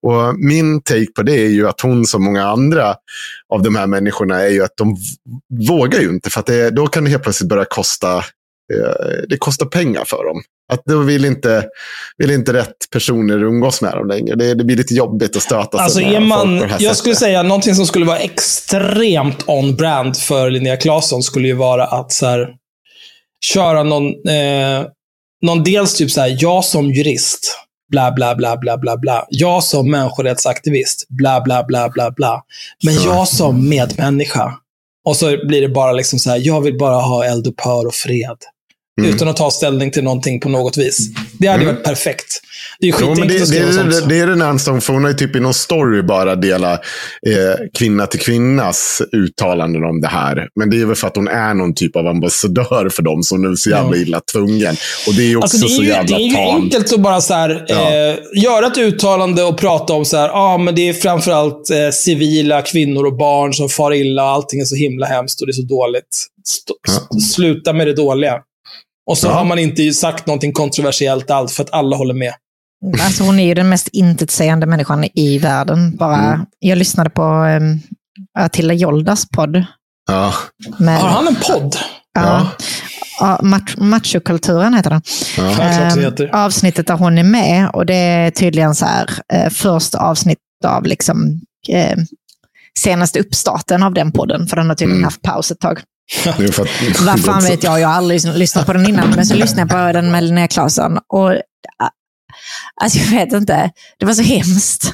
Och 0.00 0.34
min 0.38 0.82
take 0.82 1.12
på 1.16 1.22
det 1.22 1.36
är 1.36 1.48
ju 1.48 1.68
att 1.68 1.80
hon 1.80 2.04
som 2.04 2.24
många 2.24 2.44
andra 2.44 2.94
av 3.48 3.62
de 3.62 3.76
här 3.76 3.86
människorna 3.86 4.40
är 4.40 4.48
ju 4.48 4.64
att 4.64 4.76
de 4.76 4.96
vågar 5.68 6.00
ju 6.00 6.08
inte. 6.08 6.30
För 6.30 6.40
att 6.40 6.46
det, 6.46 6.70
då 6.70 6.86
kan 6.86 7.04
det 7.04 7.10
helt 7.10 7.22
plötsligt 7.22 7.48
börja 7.48 7.64
kosta 7.64 8.24
det 9.28 9.36
kostar 9.36 9.66
pengar 9.66 10.04
för 10.04 10.24
dem. 10.24 10.42
Att 10.72 10.82
då 10.84 10.98
vill 10.98 11.24
inte, 11.24 11.64
vill 12.18 12.30
inte 12.30 12.52
rätt 12.52 12.90
personer 12.92 13.42
umgås 13.42 13.82
med 13.82 13.92
dem 13.92 14.08
längre. 14.08 14.34
Det, 14.34 14.54
det 14.54 14.64
blir 14.64 14.76
lite 14.76 14.94
jobbigt 14.94 15.36
att 15.36 15.42
stöta 15.42 15.78
sig 15.78 15.84
Alltså 15.84 16.00
med 16.00 16.08
är 16.08 16.14
folk 16.14 16.28
man, 16.28 16.58
på 16.58 16.64
det 16.64 16.70
här 16.70 16.72
jag 16.72 16.80
sättet. 16.80 16.96
skulle 16.96 17.14
säga 17.14 17.42
någonting 17.42 17.74
som 17.74 17.86
skulle 17.86 18.04
vara 18.06 18.18
extremt 18.18 19.44
on-brand 19.46 20.16
för 20.16 20.50
Linnea 20.50 20.76
Claesson 20.76 21.22
skulle 21.22 21.48
ju 21.48 21.54
vara 21.54 21.86
att 21.86 22.12
så 22.12 22.26
här, 22.26 22.48
köra 23.44 23.82
någon, 23.82 24.04
eh, 24.06 24.86
någon 25.42 25.64
dels 25.64 25.94
typ 25.94 26.10
så 26.10 26.20
här, 26.20 26.36
jag 26.40 26.64
som 26.64 26.90
jurist, 26.90 27.58
bla 27.90 28.12
bla 28.12 28.34
bla 28.34 28.56
bla 28.56 28.78
bla 28.78 28.96
bla. 28.96 29.26
Jag 29.28 29.64
som 29.64 29.90
människorättsaktivist, 29.90 31.08
bla 31.08 31.40
bla 31.40 31.64
bla 31.64 31.88
bla 31.88 32.10
bla. 32.10 32.42
Men 32.84 32.94
jag 32.94 33.28
som 33.28 33.68
medmänniska. 33.68 34.52
Och 35.04 35.16
så 35.16 35.46
blir 35.46 35.60
det 35.60 35.68
bara 35.68 35.92
liksom 35.92 36.18
så 36.18 36.30
här, 36.30 36.40
jag 36.42 36.60
vill 36.60 36.78
bara 36.78 36.96
ha 36.96 37.24
eldupphör 37.24 37.86
och 37.86 37.94
fred. 37.94 38.36
Mm. 39.00 39.14
Utan 39.14 39.28
att 39.28 39.36
ta 39.36 39.50
ställning 39.50 39.90
till 39.90 40.04
någonting 40.04 40.40
på 40.40 40.48
något 40.48 40.76
vis. 40.76 40.98
Det 41.38 41.46
hade 41.46 41.64
varit 41.64 41.84
perfekt. 41.84 42.40
Det 42.80 42.86
är 42.86 42.92
ju 42.92 42.96
Jo, 43.00 43.06
men 43.08 43.16
det, 43.16 43.22
att 43.22 43.28
det, 43.40 43.46
skriva 43.46 43.68
är, 43.68 43.72
sånt. 43.72 43.90
det, 43.90 44.06
det 44.08 44.20
är 44.20 44.26
det 44.26 44.36
närmsta 44.36 44.70
hon 44.70 44.80
får. 44.80 44.94
Hon 44.94 45.02
har 45.04 45.10
ju 45.10 45.16
typ 45.16 45.36
i 45.36 45.40
någon 45.40 45.54
story 45.54 46.02
bara 46.02 46.36
delat 46.36 46.80
eh, 47.28 47.66
kvinna 47.78 48.06
till 48.06 48.20
kvinnas 48.20 49.02
uttalanden 49.12 49.84
om 49.84 50.00
det 50.00 50.08
här. 50.08 50.48
Men 50.56 50.70
det 50.70 50.80
är 50.80 50.84
väl 50.86 50.96
för 50.96 51.06
att 51.08 51.16
hon 51.16 51.28
är 51.28 51.54
någon 51.54 51.74
typ 51.74 51.96
av 51.96 52.06
ambassadör 52.06 52.88
för 52.88 53.02
dem, 53.02 53.22
så 53.22 53.34
hon 53.34 53.52
är 53.52 53.56
så 53.56 53.70
jävla 53.70 53.96
illa 53.96 54.20
tvungen. 54.32 54.76
Och 55.06 55.14
det 55.14 55.22
är 55.22 55.26
ju 55.26 55.36
också 55.36 55.44
Alltså 55.56 55.66
det 55.66 55.72
är 55.72 55.76
så 55.76 55.82
ju, 55.82 55.88
jävla 55.88 56.16
det 56.16 56.22
är 56.22 56.26
ju 56.26 56.34
tamt. 56.34 56.64
enkelt 56.64 56.92
att 56.92 57.00
bara 57.00 57.20
så 57.20 57.34
här, 57.34 57.64
Ja. 57.68 57.74
eh, 57.94 58.16
göra 58.42 58.66
ett 58.66 58.78
uttalande 58.78 59.42
och 59.42 59.58
prata 59.58 59.92
om 59.92 60.04
så 60.04 60.16
här, 60.16 60.30
ah, 60.32 60.58
men 60.58 60.74
det 60.74 60.88
är 60.88 60.92
framförallt 60.92 61.70
eh, 61.70 61.90
civila 61.92 62.62
kvinnor 62.62 63.06
och 63.06 63.16
barn 63.16 63.54
som 63.54 63.68
far 63.68 63.94
illa. 63.94 64.22
Allting 64.22 64.60
är 64.60 64.64
så 64.64 64.76
himla 64.76 65.06
hemskt 65.06 65.40
och 65.40 65.46
det 65.46 65.50
är 65.50 65.54
så 65.54 65.62
dåligt. 65.62 66.26
St- 66.48 66.72
Ja. 67.12 67.20
Sluta 67.20 67.72
med 67.72 67.86
det 67.86 67.94
dåliga. 67.94 68.34
Och 69.10 69.18
så 69.18 69.26
Ja. 69.26 69.32
har 69.32 69.44
man 69.44 69.58
inte 69.58 69.92
sagt 69.92 70.26
någonting 70.26 70.52
kontroversiellt 70.52 71.30
alls 71.30 71.56
för 71.56 71.62
att 71.64 71.72
alla 71.72 71.96
håller 71.96 72.14
med. 72.14 72.34
Alltså 73.00 73.24
hon 73.24 73.38
är 73.38 73.46
ju 73.46 73.54
den 73.54 73.68
mest 73.68 73.88
intetsägande 73.88 74.66
människan 74.66 75.04
i 75.14 75.38
världen. 75.38 75.96
Bara, 75.96 76.16
Mm. 76.16 76.46
Jag 76.58 76.78
lyssnade 76.78 77.10
på 77.10 77.22
um, 77.22 77.80
Attila 78.38 78.74
Joldas 78.74 79.28
podd. 79.28 79.64
Ja. 80.08 80.34
Med, 80.78 81.00
Har 81.00 81.08
han 81.08 81.26
en 81.28 81.34
podd? 81.36 81.76
ja, 82.14 82.48
ja, 83.20 83.40
mach, 83.42 83.76
machokulturen 83.76 84.74
heter 84.74 84.90
den. 84.90 85.02
Ja. 85.36 86.00
Heter. 86.02 86.30
avsnittet 86.34 86.86
där 86.86 86.94
hon 86.96 87.18
är 87.18 87.22
med 87.24 87.70
och 87.72 87.86
det 87.86 87.94
är 87.94 88.30
tydligen 88.30 88.74
så 88.74 88.86
här 88.86 89.10
eh, 89.32 89.50
första 89.50 89.98
avsnitt 89.98 90.38
av 90.66 90.84
liksom 90.84 91.40
eh, 91.68 91.96
senaste 92.78 93.20
uppstarten 93.20 93.82
av 93.82 93.94
den 93.94 94.12
podden, 94.12 94.46
för 94.46 94.56
den 94.56 94.68
har 94.68 94.74
tydligen 94.74 94.96
Mm. 94.98 95.04
haft 95.04 95.22
paus 95.22 95.50
ett 95.50 95.60
tag. 95.60 95.80
Vad 97.06 97.20
fan 97.24 97.42
vet 97.48 97.62
jag, 97.62 97.80
jag 97.80 97.88
har 97.88 97.94
aldrig 97.94 98.20
lys- 98.20 98.36
lyssnat 98.36 98.66
på 98.66 98.72
den 98.72 98.86
innan, 98.88 99.10
men 99.10 99.26
så 99.26 99.34
lyssnade 99.34 99.60
jag 99.60 99.86
på 99.86 99.92
den 99.98 100.10
med 100.10 100.24
Linnea 100.24 100.48
Claesson 100.48 100.98
och 101.08 101.30
alltså 102.82 102.98
jag 102.98 103.06
vet 103.10 103.32
inte, 103.32 103.70
det 103.98 104.06
var 104.06 104.14
så 104.14 104.22
hemskt. 104.22 104.92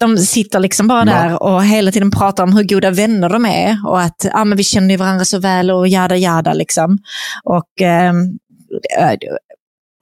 De 0.00 0.18
sitter 0.18 0.60
liksom 0.60 0.88
bara 0.88 0.98
Ja. 1.00 1.04
där 1.04 1.42
och 1.42 1.64
hela 1.64 1.92
tiden 1.92 2.10
pratar 2.10 2.42
om 2.44 2.56
hur 2.56 2.62
goda 2.64 2.90
vänner 2.90 3.28
de 3.28 3.46
är 3.46 3.78
och 3.86 4.00
att 4.00 4.26
ah, 4.32 4.44
men 4.44 4.58
vi 4.58 4.64
känner 4.64 4.96
varandra 4.98 5.24
så 5.24 5.38
väl 5.38 5.70
och 5.70 5.88
jada 5.88 6.16
jada 6.16 6.52
liksom. 6.52 6.98
Och 7.44 7.82
eh, 7.82 8.12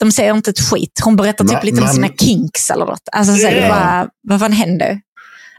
de 0.01 0.13
säger 0.13 0.35
inte 0.35 0.51
ett 0.51 0.61
skit. 0.61 1.01
Hon 1.05 1.17
berättar 1.17 1.45
typ 1.45 1.53
Man- 1.53 1.67
lite 1.67 1.83
om 1.83 1.89
sina 1.89 2.09
kinks 2.09 2.71
eller 2.71 2.87
något. 2.87 3.09
Alltså 3.13 3.35
så 3.37 3.47
Ja. 3.49 3.69
bara, 3.69 4.09
vad 4.29 4.41
fan 4.41 4.53
händer? 4.53 5.01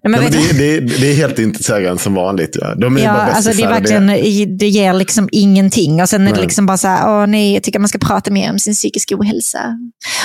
Nej, 0.06 0.12
men 0.12 0.32
Nej, 0.32 0.42
men 0.48 0.58
det, 0.58 0.80
det, 0.80 0.98
det 1.02 1.12
är 1.12 1.16
helt 1.16 1.40
intetsägande 1.40 2.02
som 2.02 2.14
vanligt. 2.14 2.58
Ja. 2.62 2.76
De 2.76 2.98
är 2.98 3.02
Ja, 3.04 3.14
bara 3.14 3.22
alltså 3.24 3.52
det 3.54 3.64
är 3.64 3.68
verkligen, 3.70 4.08
det 4.58 4.68
ger 4.68 4.94
liksom 4.94 5.30
ingenting. 5.32 6.02
Och 6.02 6.10
sen 6.10 6.28
är 6.28 6.34
det 6.36 6.42
liksom 6.42 6.66
bara 6.66 6.78
så 6.78 6.88
här, 6.88 7.22
åh 7.22 7.28
nej, 7.28 7.54
jag 7.54 7.64
tycker 7.64 7.80
man 7.80 7.90
ska 7.90 7.98
prata 7.98 8.32
mer 8.32 8.52
om 8.52 8.60
sin 8.60 8.74
psykiska 8.74 9.16
ohälsa. 9.18 9.60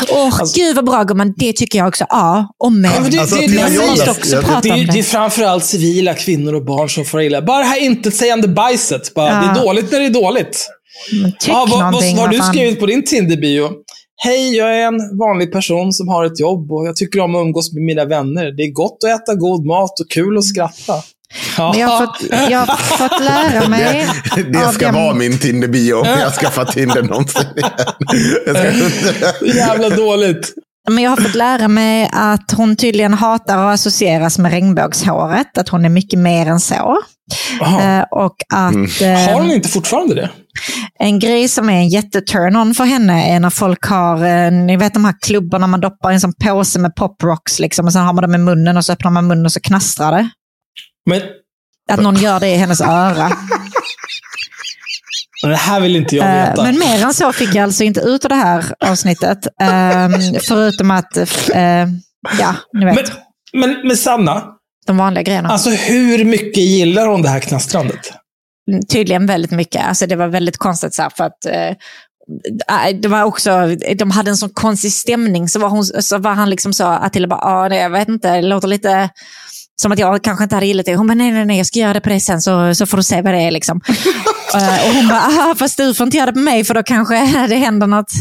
Åh, 0.08 0.40
Alltså- 0.40 0.60
gud 0.60 0.76
vad 0.76 0.84
bra 0.84 1.04
gumman, 1.04 1.34
det 1.36 1.52
tycker 1.52 1.78
jag 1.78 1.88
också. 1.88 2.04
Ja, 2.08 2.54
om 2.64 2.80
mig. 2.80 2.90
Ja, 2.94 3.00
men 3.02 3.10
det- 3.10 3.18
Alltså, 3.18 3.36
det- 3.36 3.46
det- 3.46 4.10
också 4.10 4.34
jag- 4.36 4.44
prata 4.44 4.68
är, 4.68 4.72
om 4.72 4.78
ju- 4.78 4.84
det. 4.86 4.92
det 4.92 4.98
är 4.98 5.02
framförallt 5.02 5.64
civila 5.64 6.14
kvinnor 6.14 6.54
och 6.54 6.64
barn 6.64 6.88
som 6.88 7.04
får 7.04 7.22
illa. 7.22 7.42
Bara 7.42 7.58
det 7.58 7.64
här 7.68 7.80
intetsägande 7.82 8.48
bajset. 8.48 9.14
Bara, 9.14 9.28
Ja. 9.32 9.54
Det 9.54 9.60
är 9.60 9.64
dåligt 9.64 9.92
när 9.92 9.98
det 10.00 10.06
är 10.06 10.10
dåligt. 10.10 10.68
Ja, 11.46 11.66
vad, 11.70 11.80
vad, 11.80 11.92
vad 11.92 12.04
har 12.18 12.28
du 12.28 12.38
skrivit 12.40 12.80
på 12.80 12.86
din 12.86 13.04
Tinder-bio? 13.04 13.70
Hej, 14.20 14.56
jag 14.56 14.76
är 14.80 14.86
en 14.86 15.18
vanlig 15.18 15.52
person 15.52 15.92
som 15.92 16.08
har 16.08 16.24
ett 16.24 16.40
jobb 16.40 16.72
och 16.72 16.86
jag 16.86 16.96
tycker 16.96 17.20
om 17.20 17.34
att 17.34 17.40
umgås 17.40 17.72
med 17.72 17.82
mina 17.82 18.04
vänner. 18.04 18.52
Det 18.56 18.62
är 18.62 18.72
gott 18.72 18.98
att 19.04 19.22
äta 19.22 19.34
god 19.34 19.66
mat 19.66 20.00
och 20.00 20.10
kul 20.10 20.38
att 20.38 20.44
skratta. 20.44 20.92
Ja. 21.58 21.70
Men 21.72 21.80
jag 21.80 21.88
har 21.88 22.06
fått, 22.06 22.22
jag 22.50 22.58
har 22.58 22.76
fått 22.76 23.20
lära 23.24 23.68
mig 23.68 24.06
Det, 24.36 24.42
det 24.42 24.72
ska 24.72 24.86
den- 24.86 24.94
vara 24.94 25.14
min 25.14 25.38
Tinder-bio 25.38 25.94
om 25.94 26.06
jag 26.06 26.32
skaffar 26.32 26.64
Tinder 26.64 27.02
någonsin 27.02 27.42
igen. 27.56 27.70
Jag 28.46 28.56
ska, 28.56 29.46
Jävla 29.58 29.88
dåligt. 29.88 30.52
Men 30.90 31.04
jag 31.04 31.10
har 31.10 31.16
fått 31.16 31.34
lära 31.34 31.68
mig 31.68 32.10
att 32.12 32.52
hon 32.52 32.76
tydligen 32.76 33.14
hatar 33.14 33.58
att 33.58 33.74
associeras 33.74 34.38
med 34.38 34.52
regnbågshåret. 34.52 35.58
Att 35.58 35.68
hon 35.68 35.84
är 35.84 35.88
mycket 35.88 36.18
mer 36.18 36.46
än 36.46 36.60
så. 36.60 36.98
Jaha. 37.60 37.98
Eh, 37.98 38.04
och 38.10 38.36
att 38.54 38.74
Mm. 38.74 38.84
eh, 39.02 39.32
Har 39.32 39.40
hon 39.40 39.50
inte 39.50 39.68
fortfarande 39.68 40.14
det? 40.14 40.30
en 40.98 41.18
grej 41.18 41.48
som 41.48 41.70
är 41.70 41.74
en 41.74 41.88
jätte-turn-on 41.88 42.74
för 42.74 42.84
henne 42.84 43.34
är 43.36 43.40
när 43.40 43.50
folk 43.50 43.84
har, 43.86 44.24
eh, 44.26 44.50
ni 44.52 44.76
vet 44.76 44.94
de 44.94 45.04
här 45.04 45.14
klubborna 45.26 45.66
man 45.66 45.80
doppar 45.80 46.10
i 46.10 46.14
en 46.14 46.20
sån 46.20 46.32
påse 46.44 46.78
med 46.78 46.94
poprocks 46.96 47.58
liksom, 47.58 47.86
och 47.86 47.92
sen 47.92 48.02
har 48.04 48.12
man 48.12 48.22
dem 48.22 48.34
i 48.34 48.38
munnen 48.38 48.76
och 48.76 48.84
så 48.84 48.92
öppnar 48.92 49.10
man 49.10 49.26
munnen 49.26 49.44
och 49.46 49.52
så 49.52 49.60
knastrar 49.60 50.12
det. 50.12 50.28
Men, 51.10 51.20
Att 51.92 52.00
någon 52.02 52.14
gör 52.16 52.40
det 52.40 52.48
i 52.48 52.56
hennes 52.56 52.80
öra. 52.80 53.30
men 55.42 55.50
det 55.50 55.56
här 55.56 55.80
vill 55.80 55.96
inte 55.96 56.16
jag 56.16 56.26
Eh, 56.26 56.50
veta. 56.50 56.62
Men 56.62 56.78
mer 56.78 57.04
än 57.04 57.14
så 57.14 57.32
fick 57.32 57.54
jag 57.54 57.64
alltså 57.64 57.84
inte 57.84 58.00
ut 58.00 58.24
av 58.24 58.28
det 58.28 58.34
här 58.34 58.64
avsnittet. 58.80 59.46
Eh, 59.60 60.08
förutom 60.48 60.90
att, 60.90 61.16
eh, 61.54 61.62
ja, 62.38 62.54
ni 62.72 62.84
vet, 62.84 62.94
men, 62.94 63.04
men, 63.60 63.86
men 63.86 63.96
Sanna, 63.96 64.44
de 64.86 64.96
vanliga 64.96 65.22
grejerna. 65.22 65.48
alltså 65.48 65.70
hur 65.70 66.24
mycket 66.24 66.62
gillar 66.62 67.06
hon 67.06 67.22
det 67.22 67.28
här 67.28 67.40
knastrandet? 67.40 68.12
tydligen 68.88 69.26
väldigt 69.26 69.50
mycket. 69.50 69.86
Alltså 69.86 70.06
det 70.06 70.16
var 70.16 70.28
väldigt 70.28 70.56
konstigt 70.56 70.94
så 70.94 71.08
för 71.16 71.24
att 71.24 71.46
eh, 71.46 71.68
äh, 72.88 72.96
det 73.02 73.08
var 73.08 73.22
också, 73.22 73.66
de 73.98 74.10
hade 74.10 74.30
en 74.30 74.36
sån 74.36 74.50
konstig 74.50 74.92
stämning. 74.92 75.48
Så 75.48 75.58
var, 75.58 75.68
hon, 75.68 75.84
så 75.84 76.18
var 76.18 76.34
han 76.34 76.50
liksom 76.50 76.72
så, 76.72 76.86
Attila 76.86 77.28
bara, 77.28 77.40
ah, 77.40 77.68
nej, 77.68 77.78
jag 77.78 77.90
vet 77.90 78.08
inte, 78.08 78.36
det 78.36 78.42
låter 78.42 78.68
lite 78.68 79.10
som 79.82 79.92
att 79.92 79.98
jag 79.98 80.22
kanske 80.22 80.44
inte 80.44 80.56
hade 80.56 80.66
gillat 80.66 80.86
det. 80.86 80.96
Hon 80.96 81.06
bara, 81.06 81.14
nej, 81.14 81.30
nej, 81.30 81.44
nej, 81.44 81.56
jag 81.56 81.66
ska 81.66 81.78
göra 81.78 81.92
det 81.92 82.00
på 82.00 82.08
dig 82.08 82.20
sen 82.20 82.42
så, 82.42 82.74
så 82.74 82.86
får 82.86 82.96
du 82.96 83.02
se 83.02 83.22
vad 83.22 83.34
det 83.34 83.40
är. 83.40 83.50
Liksom. 83.50 83.80
Eh, 84.54 84.88
och 84.88 84.94
hon 84.94 85.08
bara, 85.08 85.20
ah, 85.20 85.54
fast 85.58 85.76
du 85.76 85.94
får 85.94 86.04
inte 86.04 86.16
göra 86.16 86.26
det 86.26 86.32
på 86.32 86.38
mig 86.38 86.64
för 86.64 86.74
då 86.74 86.82
kanske 86.82 87.14
det 87.48 87.56
händer 87.56 87.86
något. 87.86 88.12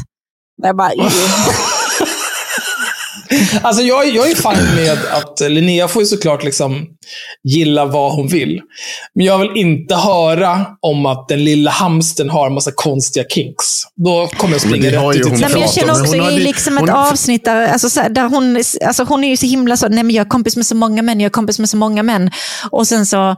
Jag 0.63 0.77
bara. 0.77 0.91
Alltså 3.61 3.81
jag, 3.83 4.07
jag 4.09 4.31
är 4.31 4.35
fine 4.35 4.75
med 4.75 4.97
att 5.11 5.51
Linnea 5.51 5.87
får 5.87 6.01
ju 6.01 6.05
såklart 6.05 6.43
liksom 6.43 6.85
gilla 7.43 7.85
vad 7.85 8.11
hon 8.13 8.27
vill. 8.27 8.61
Men 9.15 9.25
jag 9.25 9.37
vill 9.39 9.51
inte 9.55 9.95
höra 9.95 10.65
om 10.81 11.05
att 11.05 11.27
den 11.27 11.43
lilla 11.43 11.71
hamsten 11.71 12.29
har 12.29 12.47
en 12.47 12.53
massa 12.53 12.71
konstiga 12.75 13.25
kinks. 13.29 13.65
Då 14.05 14.27
kommer 14.27 14.53
jag 14.53 14.61
springa 14.61 14.87
rätt 14.91 15.15
ut 15.15 15.25
i 15.25 15.29
hon 15.29 15.39
Nej, 15.39 15.49
men 15.51 15.61
jag 15.61 15.73
känner 15.73 15.91
också 15.91 16.05
hon 16.05 16.15
i 16.15 16.19
hade- 16.19 16.37
liksom 16.37 16.77
hon- 16.77 16.89
ett 16.89 16.95
avsnitt 16.95 17.45
där, 17.45 17.67
alltså, 17.67 17.89
så 17.89 17.99
här, 18.01 18.09
där 18.09 18.23
hon, 18.29 18.57
alltså, 18.85 19.03
hon 19.03 19.23
är 19.23 19.29
ju 19.29 19.37
så 19.37 19.45
himla 19.45 19.77
så, 19.77 19.87
nej 19.87 20.03
men 20.03 20.15
jag 20.15 20.25
är 20.25 20.29
kompis 20.29 20.55
med 20.57 20.65
så 20.65 20.75
många 20.75 21.01
män, 21.01 21.19
jag 21.19 21.25
är 21.25 21.29
kompis 21.29 21.59
med 21.59 21.69
så 21.69 21.77
många 21.77 22.03
män. 22.03 22.31
Och 22.71 22.87
sen 22.87 23.05
så 23.05 23.35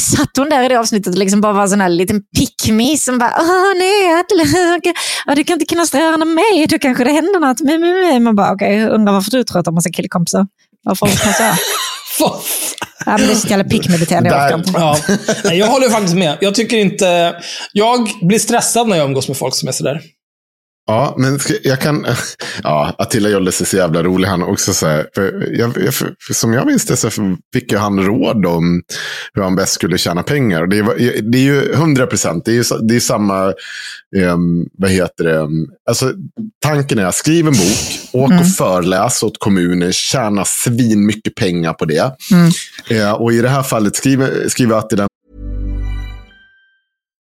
satt 0.00 0.36
hon 0.36 0.48
där 0.48 0.64
i 0.64 0.68
det 0.68 0.78
avsnittet 0.78 1.12
och 1.12 1.18
liksom 1.18 1.40
bara 1.40 1.52
var 1.52 1.62
en 1.62 1.68
sån 1.68 1.80
här 1.80 1.88
liten 1.88 2.20
pick-me 2.38 2.96
som 2.96 3.18
bara, 3.18 3.32
åh 3.38 3.78
nej, 3.78 4.24
du 5.36 5.44
kan 5.44 5.54
inte 5.54 5.66
kunna 5.66 5.86
störa 5.86 6.16
mig, 6.28 6.66
då 6.68 6.78
kanske 6.78 7.04
det 7.04 7.12
händer 7.12 7.40
något. 7.40 7.60
med 7.60 7.80
med 7.80 7.94
med. 7.94 8.22
Man 8.22 8.36
bara, 8.36 8.52
okej, 8.52 8.86
undrar 8.88 9.12
varför 9.12 9.30
du 9.30 9.44
tror 9.44 9.58
har 9.66 9.72
massa 9.72 9.90
killkompisar. 9.90 10.46
Varför 10.82 11.06
håller 11.06 11.18
på 11.18 11.32
så? 11.32 11.42
här? 11.42 11.58
Ja, 13.06 13.16
det 13.16 13.32
är 13.32 13.34
så 13.34 13.48
jävla 13.48 13.64
pick-mediterande, 13.64 14.30
jag. 14.30 14.62
Ja. 15.44 15.54
Jag 15.54 15.66
håller 15.66 15.88
faktiskt 15.88 16.16
med. 16.16 16.38
Jag 16.40 16.54
tycker 16.54 16.76
inte... 16.76 17.34
Jag 17.72 18.08
blir 18.22 18.38
stressad 18.38 18.88
när 18.88 18.96
jag 18.96 19.06
umgås 19.06 19.28
med 19.28 19.36
folk 19.36 19.54
som 19.54 19.68
är 19.68 19.72
sådär. 19.72 20.00
Ja, 20.86 21.14
men 21.18 21.38
jag 21.62 21.80
kan... 21.80 22.06
Ja, 22.62 22.94
Attila 22.98 23.28
Jolles 23.28 23.60
är 23.60 23.64
så 23.64 23.76
jävla 23.76 24.02
rolig. 24.02 24.28
Han 24.28 24.42
också 24.42 24.74
så 24.74 24.86
här, 24.86 25.06
för 25.14 25.48
jag, 25.58 25.72
jag, 25.78 25.94
som 26.34 26.52
jag 26.52 26.66
minns 26.66 26.86
det 26.86 26.96
så 26.96 27.10
fick 27.52 27.72
ju 27.72 27.78
han 27.78 28.06
råd 28.06 28.46
om 28.46 28.82
hur 29.34 29.42
han 29.42 29.56
bäst 29.56 29.72
skulle 29.72 29.98
tjäna 29.98 30.22
pengar. 30.22 30.66
Det, 30.66 30.82
var, 30.82 30.94
det 31.30 31.38
är 31.38 31.42
ju 31.42 31.72
100 31.72 32.06
procent. 32.06 32.44
Det 32.44 32.50
är 32.50 32.54
ju 32.54 32.64
det 32.88 32.96
är 32.96 33.00
samma... 33.00 33.52
Um, 34.16 34.68
vad 34.78 34.90
heter 34.90 35.24
det? 35.24 35.48
Alltså, 35.88 36.12
tanken 36.62 36.98
är, 36.98 37.10
skriv 37.10 37.46
en 37.46 37.52
bok, 37.52 38.00
åk 38.12 38.40
och 38.40 38.48
föreläs 38.56 39.22
åt 39.22 39.38
kommuner, 39.38 39.92
tjäna 39.92 40.44
svin 40.44 41.06
mycket 41.06 41.34
pengar 41.34 41.72
på 41.72 41.84
det. 41.84 42.16
Eh, 42.90 43.12
och 43.12 43.32
i 43.32 43.40
det 43.40 43.48
här 43.48 43.62
fallet 43.62 43.96
skriver, 43.96 44.48
skriver 44.48 44.76
Attila 44.76 45.06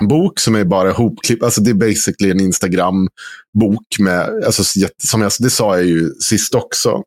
Bok 0.00 0.40
som 0.40 0.54
är 0.54 0.64
bara 0.64 0.92
hopklipp. 0.92 1.42
Alltså 1.42 1.60
det 1.60 1.70
är 1.70 1.74
basically 1.74 2.30
en 2.30 2.40
Instagram-bok. 2.40 3.98
med, 3.98 4.44
alltså, 4.46 4.80
som 5.04 5.22
jag, 5.22 5.32
det 5.38 5.50
sa 5.50 5.76
jag 5.76 5.86
ju 5.86 6.10
sist 6.14 6.54
också. 6.54 7.02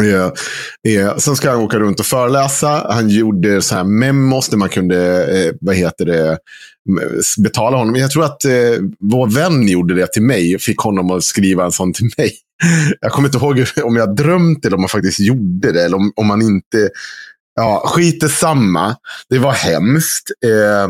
Eh, 0.00 0.32
eh, 0.94 1.16
sen 1.16 1.36
ska 1.36 1.50
han 1.50 1.60
åka 1.60 1.78
runt 1.78 2.00
och 2.00 2.06
föreläsa. 2.06 2.86
Han 2.90 3.08
gjorde 3.08 3.62
så 3.62 3.74
här 3.74 3.84
memos 3.84 4.48
där 4.48 4.56
man 4.56 4.68
kunde 4.68 5.26
eh, 5.36 5.54
vad 5.60 5.76
heter 5.76 6.04
det, 6.04 6.38
betala 7.38 7.76
honom. 7.76 7.96
Jag 7.96 8.10
tror 8.10 8.24
att 8.24 8.44
eh, 8.44 8.52
vår 9.00 9.34
vän 9.34 9.68
gjorde 9.68 9.94
det 9.94 10.12
till 10.12 10.22
mig. 10.22 10.58
Fick 10.58 10.78
honom 10.78 11.10
att 11.10 11.24
skriva 11.24 11.64
en 11.64 11.72
sån 11.72 11.92
till 11.92 12.10
mig. 12.16 12.32
Jag 13.00 13.12
kommer 13.12 13.28
inte 13.28 13.38
ihåg 13.38 13.64
om 13.84 13.96
jag 13.96 14.16
drömt 14.16 14.64
eller 14.64 14.76
om 14.76 14.80
man 14.80 14.88
faktiskt 14.88 15.20
gjorde 15.20 15.72
det. 15.72 15.84
Eller 15.84 15.96
om, 15.96 16.12
om 16.16 16.26
man 16.26 16.42
inte... 16.42 16.90
Ja, 17.56 17.82
skit 17.86 18.30
samma. 18.30 18.96
Det 19.28 19.38
var 19.38 19.52
hemskt. 19.52 20.30
Eh, 20.44 20.88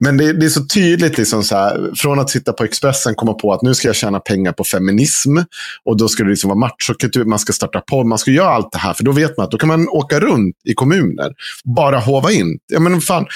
men 0.00 0.16
det, 0.16 0.32
det 0.32 0.46
är 0.46 0.50
så 0.50 0.66
tydligt, 0.66 1.18
liksom 1.18 1.44
så 1.44 1.56
här, 1.56 1.90
från 1.96 2.20
att 2.20 2.30
sitta 2.30 2.52
på 2.52 2.64
Expressen 2.64 3.14
komma 3.14 3.32
på 3.32 3.52
att 3.52 3.62
nu 3.62 3.74
ska 3.74 3.88
jag 3.88 3.96
tjäna 3.96 4.20
pengar 4.20 4.52
på 4.52 4.64
feminism. 4.64 5.36
Och 5.84 5.96
då 5.96 6.08
ska 6.08 6.24
det 6.24 6.30
liksom 6.30 6.48
vara 6.48 6.58
machokultur, 6.58 7.24
man 7.24 7.38
ska 7.38 7.52
starta 7.52 7.80
podd, 7.80 8.06
man 8.06 8.18
ska 8.18 8.30
göra 8.30 8.50
allt 8.50 8.72
det 8.72 8.78
här. 8.78 8.94
För 8.94 9.04
då 9.04 9.12
vet 9.12 9.36
man 9.36 9.44
att 9.44 9.50
då 9.50 9.58
kan 9.58 9.68
man 9.68 9.88
åka 9.88 10.20
runt 10.20 10.56
i 10.64 10.74
kommuner. 10.74 11.32
Bara 11.76 11.98
hova 11.98 12.32
in. 12.32 12.58
Ja, 12.72 12.80
men 12.80 13.00
fan, 13.00 13.26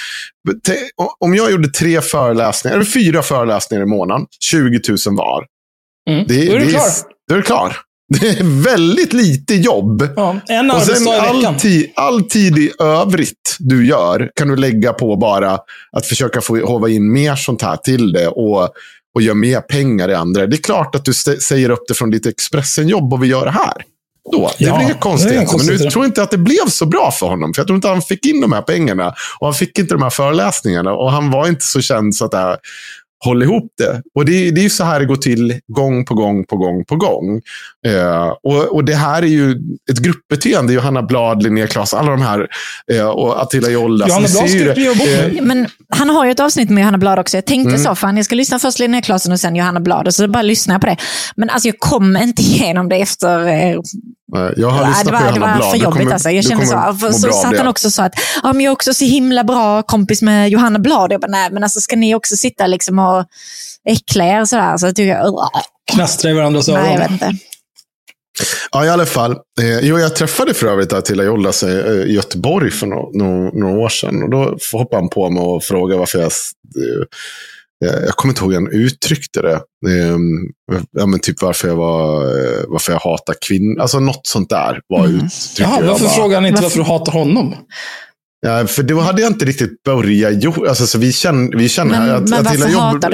om 1.19 1.35
jag 1.35 1.51
gjorde 1.51 1.69
tre 1.69 2.01
föreläsningar, 2.01 2.75
eller 2.75 2.85
fyra 2.85 3.21
föreläsningar 3.21 3.83
i 3.83 3.87
månaden, 3.87 4.27
20 4.39 4.79
000 4.89 4.97
var. 5.17 5.45
Mm. 6.09 6.25
Det, 6.27 6.45
Då 6.45 6.53
är 6.53 6.59
du 6.59 6.65
det 6.65 6.71
klar. 6.71 6.87
Då 7.27 7.33
är 7.33 7.37
du 7.37 7.43
klar. 7.43 7.77
Det 8.19 8.27
är 8.27 8.63
väldigt 8.63 9.13
lite 9.13 9.55
jobb. 9.55 10.09
Ja, 10.15 10.39
en 10.47 10.71
Och 10.71 10.81
sen 10.81 11.07
all, 11.07 11.45
ti- 11.45 11.89
all 11.95 12.23
tid 12.23 12.57
i 12.57 12.71
övrigt 12.79 13.57
du 13.59 13.87
gör 13.87 14.31
kan 14.35 14.47
du 14.47 14.55
lägga 14.55 14.93
på 14.93 15.15
bara 15.15 15.59
att 15.91 16.05
försöka 16.05 16.41
få 16.41 16.59
hova 16.65 16.89
in 16.89 17.13
mer 17.13 17.35
sånt 17.35 17.61
här 17.61 17.77
till 17.77 18.11
det 18.11 18.27
och, 18.27 18.69
och 19.15 19.21
göra 19.21 19.35
mer 19.35 19.61
pengar 19.61 20.09
i 20.09 20.13
andra. 20.13 20.47
Det 20.47 20.55
är 20.55 20.61
klart 20.61 20.95
att 20.95 21.05
du 21.05 21.13
säger 21.13 21.69
upp 21.69 21.83
det 21.87 21.93
från 21.93 22.09
ditt 22.09 22.25
Expressen-jobb 22.25 23.13
och 23.13 23.23
vi 23.23 23.27
gör 23.27 23.45
det 23.45 23.51
här. 23.51 23.73
Då. 24.31 24.51
Det 24.57 24.65
Ja, 24.65 24.77
det 24.77 24.83
inga 24.83 24.93
konstigheter. 24.93 25.57
Men 25.57 25.83
jag 25.83 25.93
tror 25.93 26.05
inte 26.05 26.23
att 26.23 26.31
det 26.31 26.37
blev 26.37 26.67
så 26.67 26.85
bra 26.85 27.11
för 27.11 27.27
honom. 27.27 27.53
För 27.53 27.59
jag 27.61 27.67
tror 27.67 27.75
inte 27.75 27.87
han 27.87 28.01
fick 28.01 28.25
in 28.25 28.41
de 28.41 28.51
här 28.53 28.61
pengarna. 28.61 29.13
Och 29.39 29.47
han 29.47 29.53
fick 29.53 29.79
inte 29.79 29.93
de 29.93 30.03
här 30.03 30.09
föreläsningarna. 30.09 30.91
Och 30.93 31.11
han 31.11 31.31
var 31.31 31.47
inte 31.47 31.65
så 31.65 31.81
känd 31.81 32.15
så 32.15 32.25
att 32.25 32.31
det 32.31 32.37
här 32.37 32.57
håll 33.25 33.43
ihop 33.43 33.73
det. 33.77 34.01
Och 34.15 34.25
det, 34.25 34.51
det 34.51 34.61
är 34.61 34.63
ju 34.63 34.69
så 34.69 34.83
här 34.83 34.99
det 34.99 35.05
går 35.05 35.15
till 35.15 35.59
gång 35.67 36.05
på 36.05 36.13
gång 36.13 36.45
på 36.45 36.57
gång 36.57 36.85
på 36.85 36.95
gång. 36.95 37.41
Eh, 37.87 38.27
och, 38.43 38.75
och 38.75 38.83
det 38.85 38.95
här 38.95 39.21
är 39.21 39.27
ju 39.27 39.51
ett 39.91 39.99
gruppbeteende. 39.99 40.73
Johanna 40.73 41.01
Blad, 41.03 41.43
Linnea 41.43 41.67
Claes, 41.67 41.93
alla 41.93 42.11
de 42.11 42.21
här. 42.21 42.47
Eh, 42.93 43.07
och 43.07 43.41
Attila 43.41 43.69
Jolla. 43.69 44.07
Johanna 44.07 44.27
Blad 44.27 44.49
skriva 44.49 44.73
bok 44.73 45.07
Eh. 45.07 45.41
Men 45.43 45.67
han 45.89 46.09
har 46.09 46.25
ju 46.25 46.31
ett 46.31 46.39
avsnitt 46.39 46.69
med 46.69 46.81
Johanna 46.81 46.97
Blad 46.97 47.19
också. 47.19 47.37
Jag 47.37 47.45
tänkte 47.45 47.69
Mm. 47.69 47.83
så, 47.83 47.95
fan 47.95 48.15
jag 48.17 48.25
ska 48.25 48.35
lyssna 48.35 48.59
först 48.59 48.79
Linnea 48.79 49.01
Claesson 49.01 49.31
och 49.31 49.39
sen 49.39 49.55
Johanna 49.55 49.79
Blad. 49.79 50.07
Och 50.07 50.13
så 50.13 50.27
bara 50.27 50.41
lyssnar 50.43 50.75
jag 50.75 50.81
på 50.81 50.87
det. 50.87 50.97
Men 51.35 51.49
alltså 51.49 51.67
jag 51.67 51.79
kom 51.79 52.17
inte 52.17 52.41
igenom 52.41 52.89
det 52.89 52.95
efter... 52.95 53.75
Eh, 54.35 54.41
eh, 54.41 54.51
Jag 54.57 54.69
har 54.69 54.87
lyssnat 54.87 55.05
det 55.05 55.11
på 55.11 55.17
var, 55.17 55.31
det 55.31 55.35
Johanna 55.37 55.47
var 55.47 55.57
Blad. 55.57 55.71
för 55.71 55.77
jobbigt 55.77 55.99
kommer- 55.99 56.13
alltså. 56.13 56.29
Jag 56.29 56.43
kände 56.45 56.65
så. 56.65 57.11
så 57.13 57.31
satt 57.31 57.51
det. 57.51 57.57
han 57.57 57.67
också 57.67 57.91
så 57.91 58.01
att, 58.01 58.13
ja 58.43 58.53
men 58.53 58.61
jag 58.61 58.71
är 58.71 58.73
också 58.73 58.93
så 58.93 59.05
himla 59.05 59.43
bra 59.43 59.81
kompis 59.83 60.21
med 60.21 60.49
Johanna 60.49 60.79
Blad. 60.79 61.11
Jag 61.11 61.21
bara, 61.21 61.31
nej 61.31 61.49
men 61.51 61.63
alltså 61.63 61.79
ska 61.79 61.95
ni 61.95 62.15
också 62.15 62.35
sitta 62.37 62.67
liksom 62.67 62.99
och 62.99 63.25
äckla 63.89 64.25
er? 64.25 64.45
Så 64.45 64.85
jag 64.85 64.95
tycker 64.95 65.03
jag. 65.15 65.49
Knastra 65.93 66.31
i 66.31 66.33
varandras 66.33 66.69
öron. 66.69 66.81
nej 66.83 66.91
jag 66.93 66.99
vet 66.99 67.11
inte. 67.11 67.31
Ja, 68.71 68.85
i 68.85 68.89
alla 68.89 69.05
fall. 69.05 69.31
Eh, 69.31 69.79
jo, 69.81 69.99
jag 69.99 70.15
träffade 70.15 70.53
för 70.53 70.67
övrigt 70.67 70.93
Attila 70.93 71.23
Jollas 71.23 71.63
eh, 71.63 71.69
i 71.91 72.13
Göteborg 72.13 72.71
för 72.71 72.87
no 72.87 73.11
no 73.13 73.59
några 73.59 73.77
år 73.79 73.89
sedan. 73.89 74.23
Och 74.23 74.29
då 74.29 74.57
hoppade 74.73 75.01
han 75.01 75.09
på 75.09 75.29
mig 75.29 75.43
och 75.43 75.63
frågade 75.63 75.99
varför 75.99 76.19
jag... 76.19 76.31
Eh, 77.85 77.99
jag 78.05 78.15
kommer 78.15 78.31
inte 78.31 78.41
ihåg 78.41 78.51
hur 78.53 78.59
han 78.61 78.71
uttryckte 78.71 79.41
det. 79.41 79.55
Eh, 79.87 80.17
ja, 80.91 81.05
men 81.05 81.19
typ 81.19 81.41
varför 81.41 81.67
jag, 81.67 81.75
var, 81.75 82.23
eh, 82.25 82.63
varför 82.67 82.91
jag 82.93 82.99
hatar 82.99 83.35
kvinnor. 83.47 83.81
Alltså 83.81 83.99
något 83.99 84.27
sånt 84.27 84.49
där 84.49 84.79
var 84.87 84.99
Mm. 85.05 85.15
uttrycket. 85.15 85.59
Jaha, 85.59 85.77
jag 85.79 85.87
varför 85.87 86.07
frågar 86.07 86.35
han 86.37 86.45
inte 86.45 86.61
Varför- 86.61 86.79
varför 86.79 86.91
du 86.93 86.99
hatar 86.99 87.11
honom? 87.11 87.55
Ja, 88.41 88.67
för 88.67 88.83
då 88.83 88.99
hade 88.99 89.21
jag 89.21 89.31
inte 89.31 89.45
riktigt 89.45 89.83
börjat. 89.83 90.33
Jo, 90.35 90.65
alltså, 90.67 90.87
så 90.87 90.97
vi 90.97 91.11
känner, 91.13 91.57
vi 91.57 91.69
känner 91.69 91.99
Men- 91.99 92.15
att 92.15 92.29
men 92.29 92.33
Attila 92.47 92.65
varför 92.65 92.69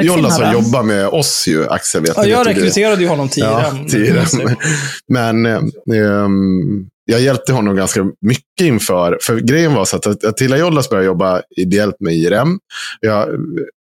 jobb, 0.06 0.32
har 0.32 0.46
då? 0.46 0.60
jobbat 0.60 0.86
med 0.86 1.08
oss 1.08 1.48
ju, 1.48 1.70
Axel. 1.70 2.02
Vet 2.02 2.14
Ja, 2.18 2.26
jag 2.26 2.48
rekryterade 2.48 3.02
ju 3.02 3.08
honom 3.08 3.30
tidigare. 3.30 3.66
Ja, 3.84 3.86
tidigare. 3.90 4.26
Men, 5.14 5.46
eh, 5.46 5.54
ehm, 5.96 6.88
jag 7.06 7.22
hjälpte 7.22 7.54
honom 7.54 7.76
ganska 7.76 8.04
mycket 8.22 8.62
inför, 8.62 9.18
för 9.22 9.40
grejen 9.40 9.74
var 9.74 9.86
så 9.86 9.96
att 9.98 10.26
Attila 10.26 10.58
Jollas 10.58 10.90
började 10.90 11.06
jobba 11.06 11.42
ideellt 11.58 11.96
med 12.00 12.14
IRM. 12.14 12.60
Ja, 13.02 13.28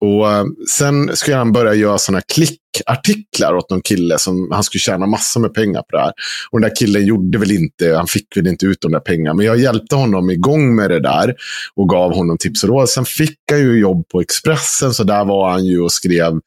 och 0.01 0.31
eh, 0.31 0.45
sen 0.69 1.15
skulle 1.15 1.37
han 1.37 1.51
börja 1.51 1.73
göra 1.73 1.97
sådana 1.97 2.21
klickartiklar 2.21 3.55
åt 3.55 3.69
någon 3.69 3.81
kille 3.81 4.19
som 4.19 4.51
han 4.51 4.63
skulle 4.63 4.79
tjäna 4.79 5.05
massor 5.05 5.41
med 5.41 5.53
pengar 5.53 5.81
på 5.81 5.97
det 5.97 6.01
här. 6.01 6.13
Och 6.51 6.61
den 6.61 6.69
där 6.69 6.75
killen 6.75 7.05
gjorde 7.05 7.37
väl 7.37 7.51
inte, 7.51 7.95
han 7.95 8.07
fick 8.07 8.37
väl 8.37 8.47
inte 8.47 8.65
ut 8.65 8.81
de 8.81 8.91
där 8.91 8.99
pengarna. 8.99 9.33
Men 9.33 9.45
jag 9.45 9.57
hjälpte 9.57 9.95
honom 9.95 10.29
igång 10.29 10.75
med 10.75 10.89
det 10.89 10.99
där 10.99 11.35
och 11.75 11.89
gav 11.89 12.15
honom 12.15 12.37
tips 12.37 12.63
och 12.63 12.69
råd. 12.69 12.89
Sen 12.89 13.05
fick 13.05 13.37
jag 13.51 13.59
ju 13.59 13.79
jobb 13.79 14.07
på 14.11 14.21
Expressen, 14.21 14.93
så 14.93 15.03
där 15.03 15.25
var 15.25 15.51
han 15.51 15.65
ju 15.65 15.81
och 15.81 15.91
skrev 15.91 16.39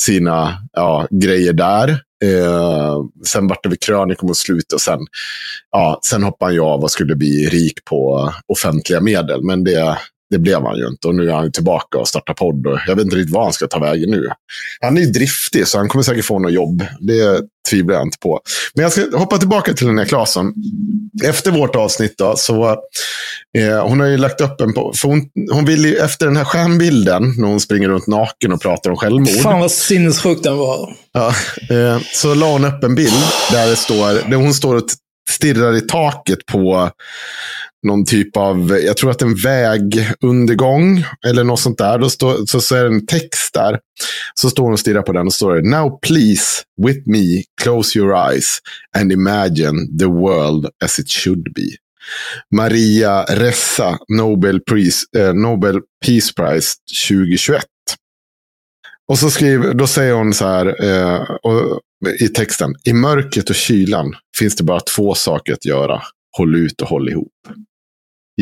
sina 0.00 0.58
ja, 0.72 1.06
grejer 1.10 1.52
där. 1.52 2.00
Eh, 2.24 2.96
sen 3.26 3.48
vart 3.48 3.62
det 3.62 3.68
väl 3.68 3.78
krönikor 3.78 4.26
mot 4.26 4.36
slutet 4.36 4.72
och 4.72 4.80
sen, 4.80 5.00
ja, 5.70 6.00
sen 6.04 6.22
hoppade 6.22 6.48
han 6.48 6.54
ju 6.54 6.60
av 6.60 6.82
och 6.82 6.90
skulle 6.90 7.16
bli 7.16 7.46
rik 7.46 7.84
på 7.84 8.32
offentliga 8.46 9.00
medel. 9.00 9.42
Men 9.42 9.64
det, 9.64 9.98
det 10.30 10.38
blev 10.38 10.62
han 10.62 10.76
ju 10.78 10.86
inte. 10.86 11.08
Och 11.08 11.14
nu 11.14 11.28
är 11.28 11.34
han 11.34 11.52
tillbaka 11.52 11.98
och 11.98 12.08
startar 12.08 12.34
podd. 12.34 12.66
Och 12.66 12.78
jag 12.86 12.96
vet 12.96 13.04
inte 13.04 13.16
riktigt 13.16 13.34
vad 13.34 13.44
han 13.44 13.52
ska 13.52 13.66
ta 13.66 13.78
vägen 13.78 14.10
nu. 14.10 14.28
Han 14.80 14.96
är 14.96 15.00
ju 15.00 15.06
driftig, 15.06 15.66
så 15.66 15.78
han 15.78 15.88
kommer 15.88 16.02
säkert 16.02 16.24
få 16.24 16.38
något 16.38 16.52
jobb. 16.52 16.84
Det 17.00 17.40
tvivlar 17.70 17.94
jag 17.94 18.02
inte 18.06 18.18
på. 18.18 18.40
Men 18.74 18.82
jag 18.82 18.92
ska 18.92 19.18
hoppa 19.18 19.38
tillbaka 19.38 19.72
till 19.72 19.86
Linnea 19.86 20.04
Claesson. 20.04 20.54
Efter 21.24 21.50
vårt 21.50 21.76
avsnitt 21.76 22.14
då, 22.18 22.36
så 22.36 22.70
eh, 23.58 23.86
hon 23.86 24.00
har 24.00 24.06
ju 24.06 24.16
lagt 24.16 24.40
upp 24.40 24.60
en 24.60 24.74
på, 24.74 24.92
för 24.96 25.08
hon, 25.08 25.28
hon 25.52 25.64
vill 25.64 25.84
ju, 25.84 25.96
efter 25.96 26.26
den 26.26 26.36
här 26.36 26.44
stjärnbilden, 26.44 27.34
när 27.38 27.48
hon 27.48 27.60
springer 27.60 27.88
runt 27.88 28.06
naken 28.06 28.52
och 28.52 28.62
pratar 28.62 28.90
om 28.90 28.96
självmord. 28.96 29.42
Fan 29.42 29.60
vad 29.60 29.70
sinnessjukt 29.70 30.42
den 30.42 30.56
var. 30.56 30.96
Ja, 31.14 31.34
eh, 31.70 32.00
så 32.12 32.34
la 32.34 32.52
hon 32.52 32.64
upp 32.64 32.84
en 32.84 32.94
bild 32.94 33.24
där 33.50 33.66
det 33.66 33.76
står, 33.76 34.30
där 34.30 34.36
hon 34.36 34.54
står 34.54 34.74
och 34.74 34.84
stirrar 35.30 35.76
i 35.76 35.80
taket 35.80 36.46
på 36.46 36.90
någon 37.86 38.04
typ 38.04 38.36
av, 38.36 38.78
jag 38.84 38.96
tror 38.96 39.10
att 39.10 39.22
en 39.22 39.34
vägundergång 39.34 41.04
eller 41.26 41.44
något 41.44 41.60
sånt 41.60 41.78
där. 41.78 41.98
Då 41.98 42.10
stå, 42.10 42.46
så, 42.46 42.60
så 42.60 42.76
är 42.76 42.84
det 42.84 42.94
en 42.94 43.06
text 43.06 43.54
där. 43.54 43.78
Så 44.34 44.50
står 44.50 44.64
hon 44.64 44.72
och 44.72 44.80
stirrar 44.80 45.02
på 45.02 45.12
den 45.12 45.26
och 45.26 45.32
står 45.32 45.54
det 45.54 45.70
Now 45.70 45.98
please 45.98 46.62
with 46.86 47.00
me 47.06 47.42
close 47.62 47.98
your 47.98 48.30
eyes 48.30 48.58
and 48.98 49.12
imagine 49.12 49.98
the 49.98 50.06
world 50.06 50.68
as 50.84 50.98
it 50.98 51.10
should 51.10 51.54
be. 51.54 51.68
Maria 52.56 53.22
Ressa, 53.22 53.98
Nobel, 54.08 54.60
Peace, 54.60 55.04
eh, 55.16 55.34
Nobel 55.34 55.80
Peace 56.06 56.32
Prize 56.36 56.74
2021. 57.08 57.64
Och 59.08 59.18
så 59.18 59.30
skriver, 59.30 59.74
då 59.74 59.86
säger 59.86 60.12
hon 60.12 60.34
så 60.34 60.46
här 60.46 60.84
eh, 60.84 61.20
och, 61.42 61.80
i 62.20 62.28
texten. 62.28 62.74
I 62.84 62.92
mörkret 62.92 63.50
och 63.50 63.56
kylan 63.56 64.14
finns 64.38 64.56
det 64.56 64.64
bara 64.64 64.80
två 64.80 65.14
saker 65.14 65.52
att 65.52 65.64
göra. 65.64 66.02
Håll 66.36 66.54
ut 66.54 66.80
och 66.80 66.88
håll 66.88 67.08
ihop 67.08 67.32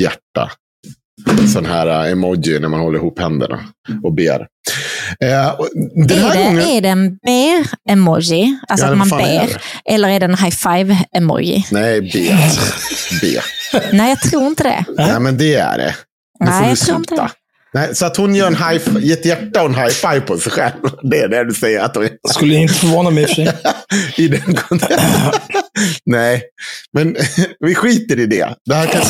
hjärta. 0.01 0.51
Sån 1.53 1.67
här 1.67 1.87
uh, 1.87 2.13
emoji 2.13 2.59
när 2.59 2.69
man 2.69 2.81
håller 2.81 2.99
ihop 2.99 3.19
händerna 3.19 3.61
och 4.03 4.15
ber. 4.15 4.47
Eh, 5.21 5.49
och 5.51 5.69
den 6.09 6.19
här 6.19 6.31
är, 6.31 6.39
det, 6.39 6.45
gången... 6.45 6.69
är 6.69 6.81
det 6.81 6.89
en 6.89 7.17
ber-emoji? 7.17 8.59
Alltså 8.69 8.87
ja, 8.87 8.93
att 8.93 8.99
man 8.99 9.09
ber? 9.09 9.63
Eller 9.85 10.09
är 10.09 10.21
det 10.21 10.27
en 10.27 10.37
high 10.37 10.57
five-emoji? 10.57 11.65
Nej, 11.71 12.01
be. 12.01 12.51
be. 13.21 13.43
Nej, 13.93 14.09
jag 14.09 14.21
tror 14.21 14.47
inte 14.47 14.63
det. 14.63 14.85
Nej, 14.97 15.21
men 15.21 15.39
det 15.39 15.55
är 15.55 15.79
det. 15.79 15.95
Nu 16.41 16.47
Nej, 16.47 16.63
får 16.63 16.71
du 16.71 16.77
sluta. 16.77 17.31
Nej, 17.75 17.95
så 17.95 18.07
att 18.07 18.17
hon 18.17 18.35
gör 18.35 18.47
en 18.47 18.57
high, 18.57 19.13
ett 19.13 19.25
hjärta 19.25 19.63
och 19.63 19.69
en 19.69 19.75
high 19.75 19.89
five 19.89 20.21
på 20.21 20.39
sig 20.39 20.53
själv. 20.53 20.73
Det 21.03 21.19
är 21.19 21.29
det 21.29 21.45
du 21.45 21.55
säger 21.55 21.81
att 21.81 21.97
hon 21.97 22.09
Skulle 22.29 22.55
inte 22.55 22.75
förvåna 22.75 23.11
mig 23.11 23.23
i 23.23 23.27
och 23.27 23.29
för 23.29 23.35
sig. 23.35 23.55
I 24.25 24.29
den 24.29 24.57
Nej, 26.07 26.43
men 26.93 27.17
vi 27.61 27.75
skiter 27.75 28.19
i 28.19 28.27
det. 28.27 28.55
Det 28.65 28.75
här 28.75 28.87
kan... 28.87 29.03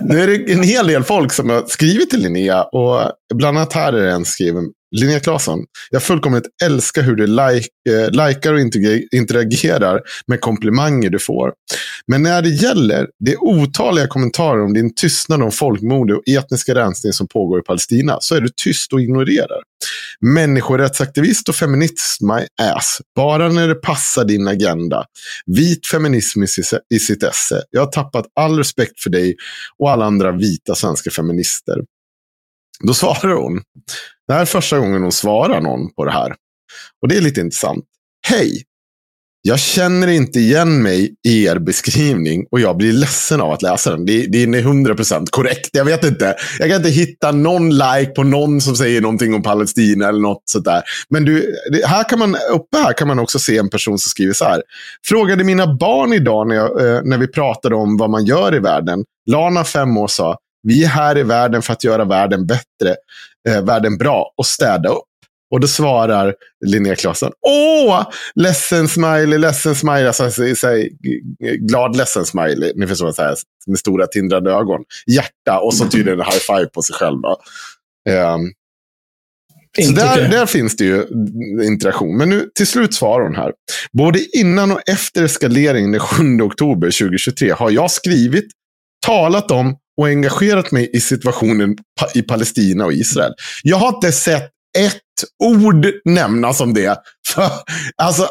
nu 0.00 0.22
är 0.22 0.26
det 0.26 0.52
en 0.52 0.62
hel 0.62 0.86
del 0.86 1.04
folk 1.04 1.32
som 1.32 1.50
har 1.50 1.64
skrivit 1.66 2.10
till 2.10 2.20
Linnea. 2.20 2.62
Och 2.62 3.12
bland 3.34 3.58
annat 3.58 3.72
här 3.72 3.92
är 3.92 4.02
det 4.02 4.12
en 4.12 4.24
skriven. 4.24 4.64
Linnea 4.96 5.20
Claesson, 5.20 5.64
jag 5.90 6.02
fullkomligt 6.02 6.46
älskar 6.64 7.02
hur 7.02 7.16
du 7.16 7.26
like, 7.26 7.68
eh, 7.88 8.26
likar 8.26 8.52
och 8.52 8.60
interagerar 9.12 10.00
med 10.26 10.40
komplimanger 10.40 11.10
du 11.10 11.18
får. 11.18 11.52
Men 12.06 12.22
när 12.22 12.42
det 12.42 12.48
gäller 12.48 13.08
det 13.24 13.36
otaliga 13.36 14.06
kommentarer 14.06 14.64
om 14.64 14.72
din 14.74 14.94
tystnad 14.94 15.42
om 15.42 15.50
folkmord 15.50 16.10
och 16.10 16.28
etniska 16.28 16.74
rensning 16.74 17.12
som 17.12 17.28
pågår 17.28 17.60
i 17.60 17.62
Palestina 17.62 18.16
så 18.20 18.34
är 18.34 18.40
du 18.40 18.48
tyst 18.64 18.92
och 18.92 19.00
ignorerar. 19.00 19.62
Människorättsaktivist 20.20 21.48
och 21.48 21.54
feminist 21.54 22.20
my 22.20 22.66
ass. 22.68 23.00
Bara 23.16 23.48
när 23.48 23.68
det 23.68 23.74
passar 23.74 24.24
din 24.24 24.48
agenda. 24.48 25.04
Vit 25.46 25.86
feminism 25.86 26.42
i 26.90 26.98
sitt 26.98 27.22
esse. 27.22 27.62
Jag 27.70 27.80
har 27.80 27.92
tappat 27.92 28.26
all 28.34 28.58
respekt 28.58 29.00
för 29.00 29.10
dig 29.10 29.36
och 29.78 29.90
alla 29.90 30.04
andra 30.04 30.32
vita 30.32 30.74
svenska 30.74 31.10
feminister. 31.10 31.74
Då 32.86 32.94
svarar 32.94 33.34
hon. 33.34 33.62
Det 34.28 34.34
här 34.34 34.40
är 34.40 34.46
första 34.46 34.78
gången 34.78 35.02
hon 35.02 35.12
svarar 35.12 35.60
någon 35.60 35.94
på 35.94 36.04
det 36.04 36.12
här. 36.12 36.34
Och 37.02 37.08
det 37.08 37.16
är 37.16 37.20
lite 37.20 37.40
intressant. 37.40 37.84
Hej! 38.28 38.62
Jag 39.46 39.58
känner 39.58 40.08
inte 40.08 40.38
igen 40.38 40.82
mig 40.82 41.14
i 41.28 41.44
er 41.44 41.58
beskrivning 41.58 42.46
och 42.50 42.60
jag 42.60 42.76
blir 42.76 42.92
ledsen 42.92 43.40
av 43.40 43.52
att 43.52 43.62
läsa 43.62 43.90
den. 43.90 44.06
Det, 44.06 44.26
det 44.26 44.42
är 44.42 44.46
100% 44.46 45.26
korrekt. 45.30 45.70
Jag 45.72 45.84
vet 45.84 46.04
inte. 46.04 46.36
Jag 46.58 46.68
kan 46.68 46.76
inte 46.76 46.90
hitta 46.90 47.32
någon 47.32 47.70
like 47.70 48.12
på 48.16 48.22
någon 48.22 48.60
som 48.60 48.76
säger 48.76 49.00
någonting 49.00 49.34
om 49.34 49.42
Palestina 49.42 50.08
eller 50.08 50.20
något 50.20 50.42
sånt 50.44 50.64
där. 50.64 50.82
Men 51.08 51.24
du, 51.24 51.54
här 51.86 52.08
kan 52.08 52.18
man, 52.18 52.36
uppe 52.52 52.78
här 52.78 52.92
kan 52.92 53.08
man 53.08 53.18
också 53.18 53.38
se 53.38 53.58
en 53.58 53.70
person 53.70 53.98
som 53.98 54.10
skriver 54.10 54.32
så 54.32 54.44
här. 54.44 54.62
Frågade 55.06 55.44
mina 55.44 55.74
barn 55.74 56.12
idag 56.12 56.48
när, 56.48 56.56
jag, 56.56 56.86
eh, 56.86 57.00
när 57.04 57.18
vi 57.18 57.26
pratade 57.26 57.74
om 57.74 57.96
vad 57.96 58.10
man 58.10 58.24
gör 58.24 58.54
i 58.54 58.58
världen. 58.58 59.04
Lana, 59.30 59.64
fem 59.64 59.96
år, 59.96 60.08
sa 60.08 60.36
vi 60.62 60.84
är 60.84 60.88
här 60.88 61.18
i 61.18 61.22
världen 61.22 61.62
för 61.62 61.72
att 61.72 61.84
göra 61.84 62.04
världen 62.04 62.46
bättre, 62.46 62.96
eh, 63.48 63.64
världen 63.64 63.98
bra 63.98 64.32
och 64.36 64.46
städa 64.46 64.88
upp. 64.88 65.04
Och 65.54 65.60
då 65.60 65.66
svarar 65.66 66.34
Linnea 66.66 66.94
Claesson, 66.96 67.32
åh, 67.46 68.06
ledsen 68.34 68.88
smiley, 68.88 69.38
ledsen 69.38 69.74
smiley, 69.74 70.06
alltså, 70.06 70.30
säg, 70.56 70.90
glad 71.58 71.96
ledsen 71.96 72.24
smiley, 72.24 72.72
ni 72.76 72.86
förstår 72.86 73.06
vad 73.16 73.28
jag 73.28 73.36
med 73.66 73.78
stora 73.78 74.06
tindrande 74.06 74.50
ögon. 74.50 74.80
Hjärta 75.06 75.60
och 75.60 75.74
så 75.74 75.88
tydligen 75.88 76.20
en 76.20 76.26
high 76.26 76.38
five 76.38 76.66
på 76.66 76.82
sig 76.82 76.94
själv. 76.94 77.16
Um, 77.16 78.52
så 79.86 79.92
där, 79.92 80.28
där, 80.28 80.46
finns 80.46 80.76
det 80.76 80.84
ju 80.84 81.06
interaktion. 81.62 82.16
Men 82.16 82.28
nu 82.28 82.50
till 82.54 82.66
slut 82.66 82.94
svarar 82.94 83.24
hon 83.24 83.34
här. 83.34 83.52
Både 83.92 84.36
innan 84.36 84.72
och 84.72 84.80
efter 84.88 85.24
eskaleringen 85.24 85.92
den 85.92 86.00
7 86.00 86.40
oktober 86.40 86.86
2023 86.86 87.50
har 87.50 87.70
jag 87.70 87.90
skrivit, 87.90 88.46
talat 89.06 89.50
om 89.50 89.76
och 89.96 90.06
engagerat 90.06 90.72
mig 90.72 90.90
i 90.92 91.00
situationen 91.00 91.76
i 92.14 92.22
Palestina 92.22 92.84
och 92.84 92.92
Israel. 92.92 93.32
Jag 93.62 93.76
har 93.76 93.88
inte 93.88 94.12
sett 94.12 94.50
ett 94.78 95.00
ord 95.44 95.86
nämnas 96.04 96.60
om 96.60 96.74
det. 96.74 96.98
För, 97.34 97.50
alltså, 97.96 98.28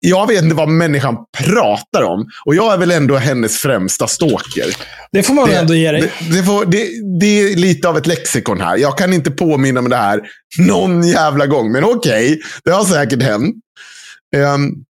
jag 0.00 0.26
vet 0.26 0.42
inte 0.42 0.54
vad 0.54 0.68
människan 0.68 1.16
pratar 1.38 2.02
om. 2.02 2.26
Och 2.44 2.54
jag 2.54 2.72
är 2.72 2.78
väl 2.78 2.90
ändå 2.90 3.16
hennes 3.16 3.58
främsta 3.58 4.06
stalker. 4.06 4.76
Det 5.12 5.22
får 5.22 5.34
man 5.34 5.48
det, 5.48 5.56
ändå 5.56 5.74
ge 5.74 5.92
dig. 5.92 6.00
Det, 6.00 6.36
det, 6.36 6.44
får, 6.44 6.64
det, 7.20 7.40
är 7.40 7.56
lite 7.56 7.88
av 7.88 7.98
ett 7.98 8.06
lexikon 8.06 8.60
här. 8.60 8.76
Jag 8.76 8.98
kan 8.98 9.12
inte 9.12 9.30
påminna 9.30 9.80
mig 9.82 9.90
det 9.90 9.96
här 9.96 10.20
någon 10.58 11.08
jävla 11.08 11.46
gång. 11.46 11.72
Men 11.72 11.84
okej, 11.84 12.26
okay, 12.26 12.42
det 12.64 12.70
har 12.70 12.84
säkert 12.84 13.22
hänt. 13.22 13.56
Um, 14.36 14.84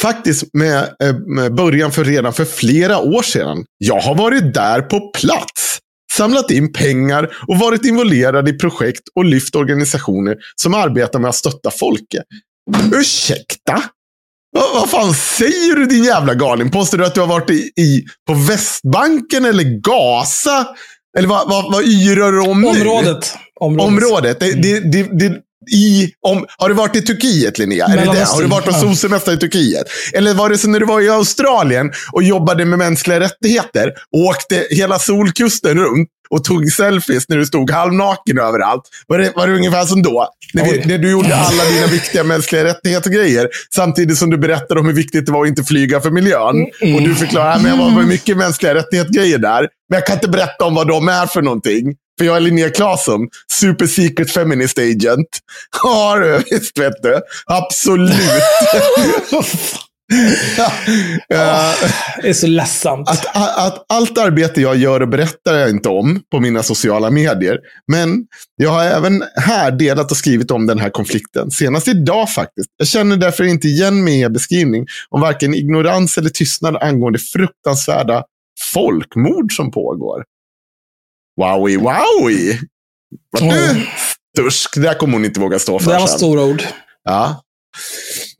faktiskt 0.00 0.44
med, 0.52 0.78
eh, 1.02 1.14
med 1.36 1.54
början 1.54 1.92
för 1.92 2.04
redan 2.04 2.32
för 2.32 2.44
flera 2.44 2.98
år 2.98 3.22
sedan. 3.22 3.64
Jag 3.78 4.00
har 4.00 4.14
varit 4.14 4.54
där 4.54 4.82
på 4.82 5.10
plats 5.10 5.71
samlat 6.16 6.50
in 6.50 6.72
pengar 6.72 7.30
och 7.48 7.58
varit 7.58 7.84
involverad 7.84 8.48
i 8.48 8.58
projekt 8.58 9.02
och 9.14 9.24
lyft 9.24 9.56
organisationer 9.56 10.36
som 10.56 10.74
arbetar 10.74 11.18
med 11.18 11.28
att 11.28 11.34
stötta 11.34 11.70
folket. 11.70 12.24
Ursäkta? 12.94 13.82
Vad, 14.52 14.74
vad 14.74 14.90
fan 14.90 15.14
säger 15.14 15.76
du 15.76 15.86
din 15.86 16.04
jävla 16.04 16.34
galning? 16.34 16.70
Påstår 16.70 16.98
du 16.98 17.06
att 17.06 17.14
du 17.14 17.20
har 17.20 17.28
varit 17.28 17.50
i, 17.50 17.70
i 17.76 18.04
på 18.26 18.34
Västbanken 18.34 19.44
eller 19.44 19.64
Gaza? 19.64 20.66
Eller 21.18 21.28
vad, 21.28 21.48
vad, 21.48 21.72
vad 21.72 21.84
yrar 21.84 22.32
du 22.32 22.40
om 22.40 22.60
nu? 22.60 22.68
Området. 22.68 23.34
Området. 23.60 23.86
Området. 23.86 24.40
Det, 24.40 24.52
det, 24.52 24.80
det, 24.80 25.18
det, 25.18 25.40
i, 25.70 26.12
om, 26.20 26.46
har 26.58 26.68
du 26.68 26.74
varit 26.74 26.96
i 26.96 27.02
Turkiet 27.02 27.58
Linnea? 27.58 27.86
Är 27.86 27.96
det 27.96 28.12
det? 28.12 28.24
Har 28.24 28.42
du 28.42 28.48
varit 28.48 28.64
på 28.64 28.72
solsemester 28.72 29.32
i 29.32 29.36
Turkiet? 29.36 29.86
Eller 30.12 30.34
var 30.34 30.48
det 30.48 30.58
så 30.58 30.68
när 30.68 30.80
du 30.80 30.86
var 30.86 31.00
i 31.00 31.08
Australien 31.08 31.92
och 32.12 32.22
jobbade 32.22 32.64
med 32.64 32.78
mänskliga 32.78 33.20
rättigheter 33.20 33.92
och 34.12 34.20
åkte 34.20 34.66
hela 34.70 34.98
solkusten 34.98 35.78
runt 35.78 36.08
och 36.30 36.44
tog 36.44 36.72
selfies 36.72 37.28
när 37.28 37.36
du 37.36 37.46
stod 37.46 37.70
halvnaken 37.70 38.38
överallt? 38.38 38.82
Var 39.06 39.18
det, 39.18 39.32
var 39.36 39.46
det 39.46 39.54
ungefär 39.54 39.84
som 39.84 40.02
då? 40.02 40.28
När, 40.54 40.64
vi, 40.64 40.84
när 40.86 40.98
du 40.98 41.10
gjorde 41.10 41.36
alla 41.36 41.64
dina 41.64 41.86
viktiga 41.86 42.24
mänskliga 42.24 42.64
rättigheter-grejer. 42.64 43.48
Samtidigt 43.74 44.18
som 44.18 44.30
du 44.30 44.38
berättade 44.38 44.80
om 44.80 44.86
hur 44.86 44.94
viktigt 44.94 45.26
det 45.26 45.32
var 45.32 45.42
att 45.42 45.48
inte 45.48 45.64
flyga 45.64 46.00
för 46.00 46.10
miljön. 46.10 46.66
Mm. 46.80 46.94
Och 46.94 47.02
du 47.02 47.14
förklarade 47.14 47.54
att 47.54 47.62
det 47.62 47.70
var 47.70 48.02
mycket 48.02 48.36
mänskliga 48.36 48.74
rättigheter-grejer 48.74 49.38
där. 49.38 49.68
Men 49.88 49.96
jag 49.96 50.06
kan 50.06 50.16
inte 50.16 50.28
berätta 50.28 50.64
om 50.64 50.74
vad 50.74 50.88
de 50.88 51.08
är 51.08 51.26
för 51.26 51.42
någonting. 51.42 51.94
För 52.18 52.24
jag 52.26 52.36
är 52.36 52.40
Linnea 52.40 52.70
Claesson, 52.70 53.20
super 53.52 53.86
secret 53.86 54.30
feminist 54.30 54.78
agent. 54.78 55.28
Ja 55.82 56.16
du, 56.16 56.42
visst 56.50 56.78
vet 56.78 57.02
du. 57.02 57.20
Absolut. 57.46 58.12
Eh, 61.30 61.72
Det 62.22 62.28
är 62.28 62.32
så 62.32 62.46
ledsamt. 62.46 63.08
att, 63.08 63.26
att, 63.36 63.66
att 63.66 63.84
allt 63.88 64.18
arbete 64.18 64.60
jag 64.60 64.76
gör 64.76 65.00
och 65.00 65.08
berättar 65.08 65.54
jag 65.54 65.70
inte 65.70 65.88
om 65.88 66.20
på 66.30 66.40
mina 66.40 66.62
sociala 66.62 67.10
medier. 67.10 67.58
Men 67.92 68.24
jag 68.56 68.70
har 68.70 68.84
även 68.84 69.24
här 69.36 69.70
delat 69.70 70.10
och 70.10 70.16
skrivit 70.16 70.50
om 70.50 70.66
den 70.66 70.78
här 70.78 70.90
konflikten. 70.90 71.50
Senast 71.50 71.88
idag 71.88 72.30
faktiskt. 72.30 72.68
Jag 72.76 72.88
känner 72.88 73.16
därför 73.16 73.44
inte 73.44 73.68
igen 73.68 74.04
mig 74.04 74.14
i 74.14 74.20
er 74.20 74.28
beskrivning 74.28 74.86
om 75.10 75.20
varken 75.20 75.54
ignorans 75.54 76.18
eller 76.18 76.30
tystnad 76.30 76.76
angående 76.76 77.18
fruktansvärda 77.18 78.24
folkmord 78.74 79.52
som 79.56 79.70
pågår. 79.70 80.24
Wowie, 81.40 81.78
wowie! 81.78 82.60
Var 83.30 83.40
du 83.40 83.70
Mm. 83.70 83.82
stursk? 84.34 84.74
Det 84.74 84.80
där 84.80 84.94
kommer 84.94 85.12
hon 85.12 85.24
inte 85.24 85.40
våga 85.40 85.58
stå 85.58 85.78
för 85.78 85.92
Det 85.92 85.98
var 85.98 86.06
stora 86.06 86.44
ord. 86.44 86.62
Ja. 87.04 87.42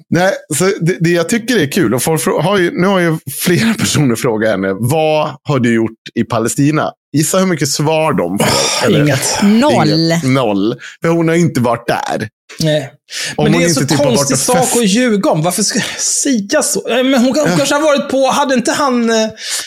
Nej, 0.09 0.33
så 0.59 0.65
det, 0.65 0.97
det 1.01 1.11
jag 1.11 1.29
tycker 1.29 1.59
är 1.59 1.73
kul, 1.73 1.95
och 1.95 2.03
folk 2.03 2.27
har 2.27 2.59
ju, 2.59 2.71
nu 2.81 2.87
har 2.87 3.01
ju 3.01 3.19
flera 3.45 3.75
personer 3.79 4.17
frågat 4.17 4.51
henne, 4.51 4.73
vad 4.79 5.37
har 5.43 5.59
du 5.59 5.75
gjort 5.75 5.99
i 6.15 6.25
Palestina? 6.25 6.93
Gissa 7.13 7.39
hur 7.39 7.47
mycket 7.47 7.69
svar 7.69 8.13
de 8.13 8.39
får. 8.39 8.87
Eller- 8.87 9.03
Inget. 9.03 9.43
Noll. 9.43 9.89
Inget. 9.89 10.23
Noll. 10.25 10.75
För 11.03 11.09
hon 11.09 11.29
har 11.29 11.35
inte 11.35 11.61
varit 11.61 11.87
där. 11.87 12.29
Nej. 12.61 12.91
Om 13.37 13.45
Men 13.45 13.53
det 13.53 13.65
är 13.65 13.69
en 13.69 13.75
så 13.75 13.81
typ 13.87 13.99
konstig 13.99 14.35
och 14.35 14.39
sak 14.41 14.57
fest- 14.57 14.77
att 14.77 14.85
ljuga 14.89 15.31
om. 15.31 15.43
Varför 15.43 15.63
ska 15.63 15.79
jag 15.79 16.01
säga 16.01 16.63
så? 16.63 16.89
Eh, 16.89 16.97
Men 17.05 17.15
hon, 17.15 17.25
hon 17.39 17.57
kanske 17.57 17.75
har 17.75 17.83
varit 17.83 18.09
på, 18.11 18.31
hade 18.31 18.55
inte 18.55 18.73
han, 18.73 19.11
eh, 19.11 19.17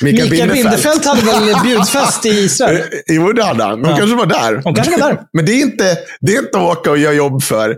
Mikael 0.02 0.30
Bindefeld. 0.30 0.52
Bindefeld 0.64 1.06
hade 1.06 1.22
väl 1.22 1.56
bjudfest 1.64 2.26
i 2.26 2.30
Israel? 2.30 2.76
Eh, 3.10 3.16
Jo, 3.16 3.32
det 3.32 3.44
hade 3.44 3.64
han. 3.64 3.80
Hon 3.80 3.90
Ja. 3.90 3.98
kanske 3.98 4.16
var 4.16 4.26
där. 4.26 4.62
Hon 4.64 4.76
kanske 4.76 4.92
var 4.98 5.10
där. 5.10 5.20
Men 5.34 5.46
det 5.46 5.52
är 5.52 5.62
inte, 5.62 5.98
det 6.22 6.34
är 6.36 6.40
inte 6.40 6.58
att 6.58 6.78
åka 6.78 6.92
och 6.92 6.98
göra 6.98 7.14
jobb 7.14 7.44
för. 7.44 7.76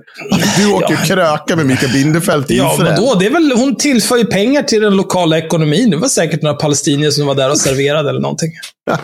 Du 0.58 0.72
åker 0.74 0.94
och 1.02 1.06
kröka 1.08 1.56
med 1.56 1.66
Mikael 1.66 1.92
Bindefeld 1.92 2.48
till 2.48 2.58
Ja, 2.58 2.74
Israel. 2.74 2.94
men 2.94 3.02
då, 3.06 3.16
det 3.16 3.26
är 3.26 3.30
väl, 3.32 3.52
hon 3.52 3.76
tillför 3.76 4.18
ju 4.18 4.26
pengar 4.26 4.64
till 4.64 4.82
den 4.82 4.96
lokala 4.96 5.38
ekonomin. 5.38 5.90
Det 5.90 5.98
var 5.98 6.08
säkert 6.08 6.42
några 6.42 6.56
palestinier 6.58 7.12
som 7.12 7.26
var 7.28 7.36
där 7.36 7.52
och 7.52 7.58
serverade 7.60 8.10
eller 8.10 8.22
någonting. 8.22 8.52
Ja, 8.88 8.98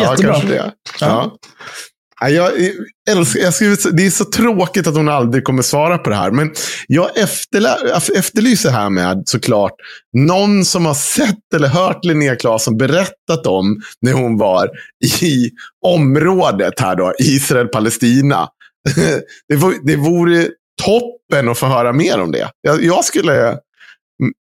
jättebra. 0.00 0.32
kanske 0.32 0.48
det. 0.48 0.72
Ja. 1.00 1.36
Ja, 2.20 2.28
jag 2.28 2.52
älskar, 3.10 3.40
jag 3.40 3.54
skriver, 3.54 3.76
så- 3.76 3.90
det 3.90 4.06
är 4.06 4.10
så 4.10 4.24
tråkigt 4.24 4.86
att 4.86 4.94
hon 4.94 5.08
aldrig 5.08 5.44
kommer 5.44 5.62
svara 5.62 5.98
på 5.98 6.10
det 6.10 6.16
här. 6.16 6.30
Men 6.30 6.52
jag 6.86 7.10
efterlyser 8.16 8.70
här 8.70 8.90
med 8.90 9.22
såklart 9.26 9.72
någon 10.16 10.64
som 10.64 10.86
har 10.86 10.94
sett 10.94 11.54
eller 11.54 11.68
hört 11.68 12.04
Linnea 12.04 12.36
Claesson 12.36 12.76
berättat 12.76 13.46
om 13.46 13.80
när 14.00 14.12
hon 14.12 14.38
var 14.38 14.70
i 15.22 15.50
området 15.86 16.80
här 16.80 16.96
då, 16.96 17.12
Israel-Palestina. 17.18 18.48
Det, 19.48 19.58
det 19.84 19.96
vore 19.96 20.48
toppen 20.84 21.48
att 21.48 21.58
få 21.58 21.66
höra 21.66 21.92
mer 21.92 22.20
om 22.20 22.32
det. 22.32 22.50
Jag, 22.60 22.84
jag 22.84 23.04
skulle... 23.04 23.58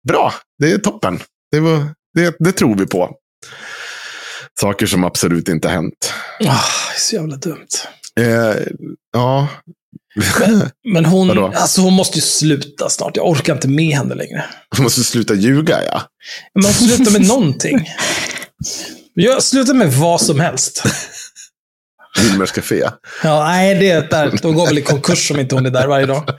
Bra, 0.08 0.32
det 0.58 0.70
är 0.72 0.78
toppen. 0.78 1.18
Det, 1.50 1.60
var, 1.60 1.78
det, 2.14 2.36
det 2.38 2.52
tror 2.52 2.74
vi 2.78 2.86
på. 2.86 3.10
Saker 4.60 4.86
som 4.86 5.04
absolut 5.04 5.48
inte 5.48 5.68
hänt. 5.68 6.12
Ah, 6.40 6.44
det 6.44 6.96
är 6.96 6.98
så 6.98 7.16
jävla 7.16 7.36
dumt. 7.36 7.66
Eh, 8.20 8.56
ja. 9.12 9.48
Men 10.92 11.04
hon, 11.04 11.28
Vadå? 11.28 11.52
alltså 11.56 11.80
hon 11.80 11.92
måste 11.92 12.18
ju 12.18 12.22
sluta 12.22 12.88
snart. 12.88 13.16
Jag 13.16 13.28
orkar 13.28 13.52
inte 13.54 13.68
med 13.68 13.96
henne 13.96 14.14
längre. 14.14 14.44
Du 14.76 14.82
måste 14.82 15.04
sluta 15.04 15.34
ljuga, 15.34 15.84
ja. 15.84 16.02
Men 16.54 16.72
sluta 16.72 17.10
med 17.10 17.28
någonting. 17.28 17.88
Jag 19.14 19.42
slutar 19.42 19.74
med 19.74 19.92
vad 19.92 20.20
som 20.20 20.40
helst. 20.40 20.82
Wilmers 22.18 22.52
Café. 22.52 22.90
Ja, 23.22 23.44
nej, 23.44 23.74
det 23.74 23.90
är 23.90 24.08
där. 24.08 24.38
De 24.42 24.54
går 24.54 24.66
väl 24.66 24.78
i 24.78 24.82
konkurs 24.82 25.30
om 25.30 25.40
inte 25.40 25.54
hon 25.54 25.66
är 25.66 25.70
där 25.70 25.86
varje 25.86 26.06
dag. 26.06 26.30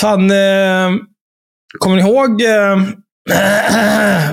Fan, 0.00 0.30
eh, 0.30 0.90
kommer 1.78 1.96
ni 1.96 2.02
ihåg 2.02 2.42
eh, 2.42 2.76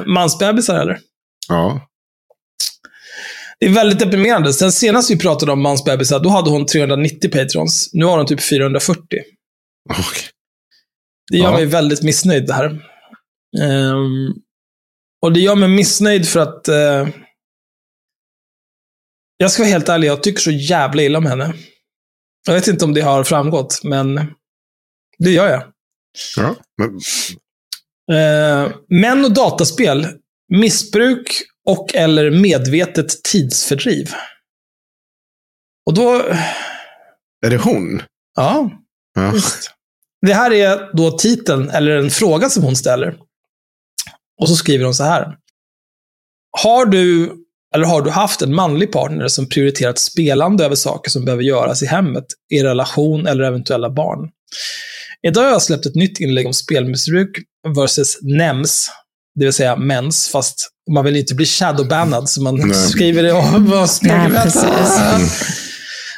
mansbebisar 0.14 0.80
eller? 0.80 1.00
Ja. 1.48 1.88
Det 3.62 3.66
är 3.68 3.74
väldigt 3.74 4.00
deprimerande. 4.00 4.54
Sen 4.54 4.72
senast 4.72 5.12
vi 5.12 5.18
pratade 5.20 5.52
om 5.52 5.62
mansbebisar, 5.62 6.20
då 6.20 6.30
hade 6.30 6.50
hon 6.50 6.66
390 6.66 7.32
patrons. 7.32 7.90
Nu 7.94 8.06
har 8.06 8.18
hon 8.18 8.28
typ 8.28 8.42
440. 8.42 9.02
Okej. 9.90 10.24
Det 11.32 11.38
gör 11.38 11.46
Ja. 11.46 11.52
mig 11.52 11.66
väldigt 11.66 12.02
missnöjd 12.04 12.48
det 12.48 12.54
här. 12.54 12.66
Ehm, 13.62 14.34
och 15.22 15.34
det 15.34 15.40
gör 15.40 15.56
mig 15.56 15.70
missnöjd 15.70 16.28
för 16.28 16.40
att 16.40 16.68
eh, 16.68 17.08
jag 19.38 19.52
ska 19.52 19.64
vara 19.64 19.72
helt 19.72 19.90
ärlig, 19.90 20.08
jag 20.08 20.24
tycker 20.24 20.42
så 20.42 20.52
jävla 20.52 21.02
illa 21.04 21.18
om 21.18 21.26
henne. 21.26 21.54
Jag 22.48 22.54
vet 22.54 22.68
inte 22.68 22.86
om 22.86 22.94
det 22.94 23.02
har 23.02 23.24
framgått, 23.24 23.80
men 23.84 24.16
det 25.18 25.32
gör 25.32 25.50
jag. 25.50 25.64
Ja. 26.38 26.56
Men, 26.78 27.00
Eh, 28.12 28.72
män 28.90 29.26
och 29.26 29.34
dataspel, 29.34 30.08
missbruk 30.54 31.42
och 31.70 31.96
eller 31.96 32.32
medvetet 32.32 33.24
tidsfördriv. 33.24 34.14
Och 35.86 35.94
då, 35.94 36.24
är 37.46 37.50
det 37.50 37.58
hon? 37.58 38.04
ja, 38.36 38.72
Ja. 39.16 39.34
Det 40.26 40.34
här 40.34 40.54
är 40.54 40.96
då 40.98 41.12
titeln, 41.12 41.70
eller 41.70 41.92
en 41.98 42.10
fråga 42.10 42.50
som 42.50 42.64
hon 42.64 42.76
ställer. 42.76 43.18
Och 44.42 44.50
så 44.50 44.56
skriver 44.56 44.86
hon 44.86 44.94
så 44.94 45.04
här. 45.04 45.38
Har 46.62 46.86
du, 46.86 47.36
eller 47.76 47.86
har 47.86 48.02
du 48.02 48.10
haft 48.10 48.42
en 48.42 48.56
manlig 48.56 48.92
partner 48.92 49.28
som 49.28 49.50
prioriterat 49.50 50.00
spelande 50.00 50.66
över 50.66 50.76
saker 50.76 51.12
som 51.12 51.26
behöver 51.26 51.44
göras 51.44 51.84
i 51.84 51.86
hemmet, 51.86 52.26
i 52.50 52.64
relation 52.64 53.28
eller 53.28 53.44
eventuella 53.44 53.90
barn? 53.90 54.30
Idag 55.28 55.42
har 55.42 55.50
jag 55.50 55.62
släppt 55.62 55.86
ett 55.86 55.96
nytt 55.96 56.20
inlägg 56.20 56.48
om 56.48 56.54
spelmissbruk 56.54 57.38
versus 57.76 58.20
NEMS, 58.22 58.90
det 59.36 59.46
vill 59.46 59.54
säga 59.54 59.76
mens, 59.76 60.30
fast 60.30 60.70
man 60.92 61.06
vill 61.06 61.16
inte 61.16 61.36
bli 61.36 61.46
shadowbannad, 61.46 62.30
så 62.30 62.42
man 62.42 62.56
Nej. 62.56 62.74
skriver 62.74 63.24
det 63.24 63.34
och 63.34 63.44
vad 63.44 63.90
Nej, 64.02 64.30
precis. 64.30 65.62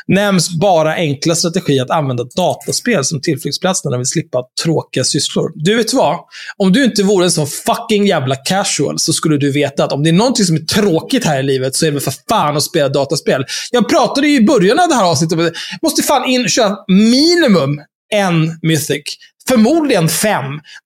Nämns 0.07 0.49
bara 0.49 0.93
enkla 0.93 1.35
strategi 1.35 1.79
att 1.79 1.89
använda 1.89 2.23
dataspel 2.35 3.05
som 3.05 3.21
tillflyktsplats 3.21 3.83
när 3.83 3.91
man 3.91 3.99
vill 3.99 4.07
slippa 4.07 4.43
tråkiga 4.63 5.03
sysslor. 5.03 5.51
Du 5.55 5.75
vet 5.75 5.93
vad? 5.93 6.19
Om 6.57 6.71
du 6.71 6.83
inte 6.83 7.03
vore 7.03 7.25
en 7.25 7.31
sån 7.31 7.47
fucking 7.47 8.07
jävla 8.07 8.35
casual 8.35 8.99
så 8.99 9.13
skulle 9.13 9.37
du 9.37 9.51
veta 9.51 9.83
att 9.83 9.91
om 9.91 10.03
det 10.03 10.09
är 10.09 10.13
någonting 10.13 10.45
som 10.45 10.55
är 10.55 10.59
tråkigt 10.59 11.25
här 11.25 11.39
i 11.39 11.43
livet 11.43 11.75
så 11.75 11.85
är 11.85 11.91
det 11.91 11.99
för 11.99 12.13
fan 12.29 12.57
att 12.57 12.63
spela 12.63 12.89
dataspel. 12.89 13.45
Jag 13.71 13.89
pratade 13.89 14.27
ju 14.27 14.35
i 14.35 14.45
början 14.45 14.79
av 14.79 14.89
det 14.89 14.95
här 14.95 15.05
avsnittet 15.05 15.39
om 15.39 15.45
att 15.45 15.53
måste 15.81 16.03
fan 16.03 16.29
in 16.29 16.49
köra 16.49 16.77
minimum 16.87 17.81
en 18.13 18.59
mythic. 18.61 19.03
Förmodligen 19.47 20.09
fem. 20.09 20.45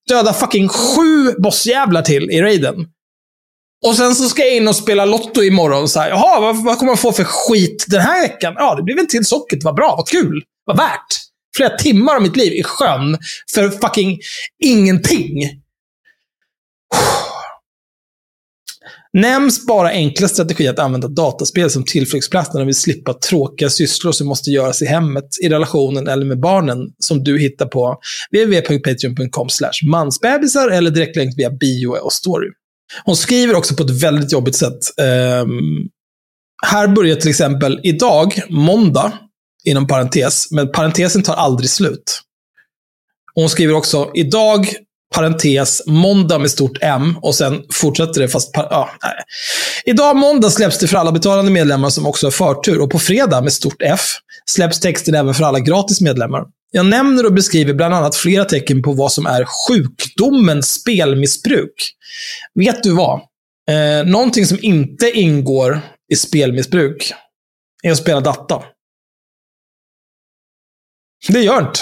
Döda 0.10 0.34
fucking 0.34 0.70
sju 0.70 1.32
bossjävlar 1.38 2.02
till 2.02 2.32
i 2.32 2.42
raiden. 2.42 2.76
Och 3.86 3.96
sen 3.96 4.16
så 4.16 4.30
ska 4.30 4.42
jag 4.42 4.56
in 4.56 4.68
och 4.68 4.76
spela 4.76 5.06
Lotto 5.06 5.44
imorgon. 5.44 5.90
Så 5.90 6.00
här, 6.00 6.10
Jaha, 6.10 6.40
vad, 6.40 6.64
vad 6.64 6.78
kommer 6.78 6.90
man 6.90 6.98
få 6.98 7.12
för 7.12 7.24
skit 7.24 7.86
den 7.88 8.02
här 8.02 8.22
veckan? 8.22 8.54
Ja, 8.58 8.76
det 8.76 8.84
blir 8.84 9.00
en 9.00 9.08
till 9.08 9.26
socket. 9.26 9.64
Vad 9.64 9.76
bra, 9.76 9.96
vad 9.98 10.08
kul, 10.08 10.44
vad 10.66 10.78
värt. 10.78 11.08
Flera 11.58 11.78
timmar 11.78 12.16
av 12.16 12.22
mitt 12.22 12.36
liv 12.36 12.54
i 12.54 12.64
sjön 12.64 13.18
för 13.54 13.70
fucking 13.70 14.20
ingenting. 14.64 15.62
Nämns 19.18 19.66
bara 19.66 19.90
enkla 19.90 20.28
strategier 20.28 20.70
att 20.70 20.80
använda 20.80 21.08
dataspel 21.08 21.70
som 21.70 21.84
tillflyktsplats 21.86 22.54
när 22.54 22.62
de 22.62 22.66
vill 22.66 22.76
slippa 22.76 23.14
tråkiga 23.14 23.70
sysslor 23.70 24.12
som 24.12 24.28
måste 24.28 24.52
göras 24.52 24.82
i 24.82 24.86
hemmet, 24.86 25.26
i 25.44 25.50
relationen 25.50 26.08
eller 26.08 26.26
med 26.26 26.40
barnen 26.40 26.78
som 27.00 27.24
du 27.24 27.40
hittar 27.40 27.66
på 27.66 28.00
www.patreon.com 28.32 29.48
mansbebisar 29.90 30.70
eller 30.70 30.92
direktlänk 30.92 31.38
via 31.38 31.50
bio 31.50 31.88
och 31.88 32.14
story. 32.14 32.48
Hon 33.06 33.16
skriver 33.16 33.56
också 33.56 33.76
på 33.76 33.84
ett 33.84 34.04
väldigt 34.04 34.32
jobbigt 34.32 34.56
sätt. 34.56 34.80
Um, 35.44 35.90
här 36.66 36.88
börjar 36.88 37.16
till 37.16 37.30
exempel 37.30 37.80
idag, 37.84 38.42
måndag, 38.50 39.14
inom 39.66 39.88
parentes, 39.88 40.52
men 40.52 40.72
parentesen 40.72 41.24
tar 41.24 41.34
aldrig 41.34 41.70
slut. 41.70 42.22
Och 43.36 43.42
hon 43.42 43.50
skriver 43.50 43.74
också 43.74 44.12
idag, 44.16 44.68
parentes, 45.16 45.82
måndag 45.86 46.40
med 46.40 46.52
stort 46.52 46.78
M 46.82 47.18
och 47.22 47.36
sen 47.36 47.64
fortsätter 47.74 48.22
det 48.22 48.28
fast... 48.28 48.50
Ja, 48.54 48.90
nej. 49.04 49.14
Idag 49.86 50.16
måndag 50.16 50.50
släpps 50.50 50.78
det 50.80 50.88
för 50.88 50.98
alla 50.98 51.12
betalande 51.12 51.52
medlemmar 51.52 51.90
som 51.90 52.06
också 52.08 52.26
har 52.26 52.32
förtur 52.32 52.82
och 52.82 52.92
på 52.92 53.00
fredag 53.00 53.42
med 53.42 53.54
stort 53.54 53.82
F 53.82 54.02
släpps 54.46 54.80
texten 54.80 55.16
även 55.16 55.34
för 55.34 55.44
alla 55.44 55.60
gratis 55.60 56.02
medlemmar. 56.02 56.44
Jag 56.72 56.86
nämner 56.86 57.26
och 57.26 57.34
beskriver 57.34 57.74
bland 57.74 57.94
annat 57.94 58.16
flera 58.16 58.46
tecken 58.46 58.82
på 58.84 58.94
vad 58.94 59.12
som 59.12 59.26
är 59.26 59.46
sjukdomen 59.68 60.64
spelmissbruk. 60.64 61.94
Vet 62.56 62.84
du 62.84 62.92
vad? 62.92 63.20
Eh, 63.70 64.06
någonting 64.06 64.46
som 64.46 64.58
inte 64.62 65.12
ingår 65.12 65.82
i 66.14 66.16
spelmissbruk 66.16 67.14
är 67.84 67.92
att 67.92 67.98
spela 67.98 68.22
data. 68.22 68.64
Det 71.28 71.42
gör 71.42 71.60
inte. 71.60 71.80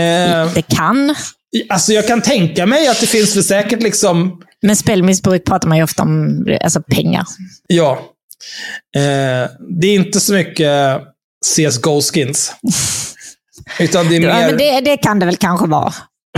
Eh, 0.00 0.54
Det 0.54 0.62
kan. 0.68 1.14
Alltså 1.68 1.92
jag 1.92 2.06
kan 2.06 2.22
tänka 2.22 2.66
mig 2.66 2.88
att 2.88 3.00
det 3.00 3.06
finns 3.06 3.36
väl 3.36 3.44
säkert 3.44 3.82
liksom, 3.82 4.42
Men 4.62 4.76
spelmissbruk 4.76 5.44
pratar 5.44 5.68
man 5.68 5.76
ju 5.78 5.84
ofta 5.84 6.02
om 6.02 6.46
alltså 6.64 6.82
pengar. 6.82 7.24
ja. 7.66 7.98
Eh, 8.96 9.50
det 9.80 9.86
är 9.86 9.94
inte 9.94 10.20
så 10.20 10.32
mycket 10.32 11.00
CSGO-skins. 11.56 12.52
Utan 13.80 14.08
det 14.08 14.16
är 14.16 14.20
mer... 14.20 14.28
Ja, 14.28 14.34
men 14.34 14.56
det, 14.56 14.80
det 14.80 14.96
kan 14.96 15.18
det 15.18 15.26
väl 15.26 15.36
kanske 15.36 15.66
vara. 15.66 15.92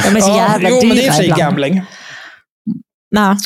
De 0.05 0.17
är 0.17 0.21
så 0.21 0.29
jävla 0.37 0.69
jo, 0.71 0.81
dyra 0.81 0.89
men 0.89 0.97
det 0.97 1.07
är 1.07 1.13
för 1.13 1.23
ibland. 1.23 1.41
gambling. 1.41 1.83
Nej. 3.11 3.37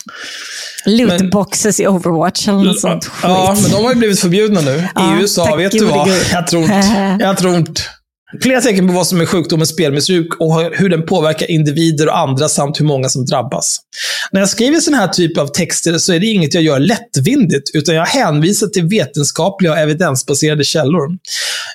Loot 0.86 1.08
Men- 1.20 1.30
boxes 1.30 1.80
i 1.80 1.86
Overwatch 1.86 2.48
eller 2.48 2.58
något 2.58 2.80
sånt 2.80 3.04
skit. 3.04 3.20
Ja, 3.22 3.56
men 3.62 3.70
de 3.70 3.84
har 3.84 3.90
ju 3.92 3.98
blivit 3.98 4.20
förbjudna 4.20 4.60
nu. 4.60 4.88
Ja, 4.94 5.16
I 5.16 5.20
USA, 5.20 5.46
tack 5.46 5.58
vet 5.58 5.72
du 5.72 5.84
vad? 5.84 6.08
Jag 6.32 6.46
tror 6.46 6.62
inte. 6.62 7.16
Jag 7.20 7.36
tror 7.38 7.56
inte. 7.56 7.80
Flera 8.42 8.60
tecken 8.60 8.86
på 8.86 8.92
vad 8.92 9.06
som 9.06 9.20
är 9.20 9.26
sjukdomen 9.26 9.66
spelmissbruk 9.66 10.40
och 10.40 10.60
hur 10.72 10.88
den 10.88 11.06
påverkar 11.06 11.50
individer 11.50 12.08
och 12.08 12.18
andra 12.18 12.48
samt 12.48 12.80
hur 12.80 12.84
många 12.84 13.08
som 13.08 13.24
drabbas. 13.24 13.80
När 14.32 14.40
jag 14.40 14.48
skriver 14.48 14.80
sån 14.80 14.94
här 14.94 15.08
typ 15.08 15.38
av 15.38 15.46
texter 15.46 15.98
så 15.98 16.12
är 16.12 16.20
det 16.20 16.26
inget 16.26 16.54
jag 16.54 16.62
gör 16.62 16.78
lättvindigt, 16.78 17.70
utan 17.74 17.94
jag 17.94 18.06
hänvisar 18.06 18.66
till 18.66 18.84
vetenskapliga 18.84 19.72
och 19.72 19.78
evidensbaserade 19.78 20.64
källor. 20.64 21.18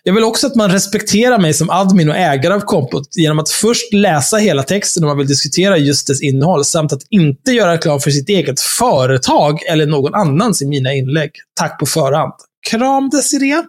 Jag 0.04 0.14
vill 0.14 0.24
också 0.24 0.48
att 0.48 0.56
man 0.56 0.72
respekterar 0.72 1.40
mig 1.40 1.54
som 1.54 1.70
admin 1.70 2.10
och 2.10 2.16
ägare 2.16 2.54
av 2.54 2.60
kompot 2.60 3.08
genom 3.16 3.40
att 3.40 3.50
först 3.50 3.94
läsa 3.94 4.38
hela 4.38 4.64
texten 4.64 5.04
om 5.04 5.08
man 5.08 5.18
vill 5.18 5.28
diskutera 5.28 5.78
just 5.78 6.08
dess 6.08 6.22
innehåll, 6.22 6.66
samt 6.66 6.94
att 6.94 7.02
inte 7.10 7.52
göra 7.52 7.74
reklam 7.74 8.00
för 8.00 8.12
sitt 8.12 8.30
eget 8.30 8.62
företag 8.62 9.60
eller 9.70 9.86
någon 9.86 10.16
annans 10.16 10.62
i 10.62 10.68
mina 10.68 10.94
inlägg. 10.94 11.32
Tack 11.60 11.80
på 11.80 11.86
förhand. 11.86 12.34
Kram 12.70 13.10
Desiree. 13.10 13.64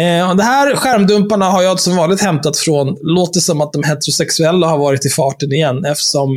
Eh, 0.00 0.30
och 0.30 0.36
det 0.36 0.42
här 0.42 0.76
skärmdumparna 0.76 1.46
har 1.50 1.62
jag 1.62 1.80
som 1.80 1.96
vanligt 1.96 2.20
hämtat 2.20 2.56
från, 2.56 2.96
låter 3.02 3.40
som 3.40 3.60
att 3.60 3.72
de 3.72 3.82
heterosexuella 3.82 4.66
har 4.66 4.78
varit 4.78 5.06
i 5.06 5.08
farten 5.08 5.52
igen 5.52 5.84
eftersom 5.84 6.36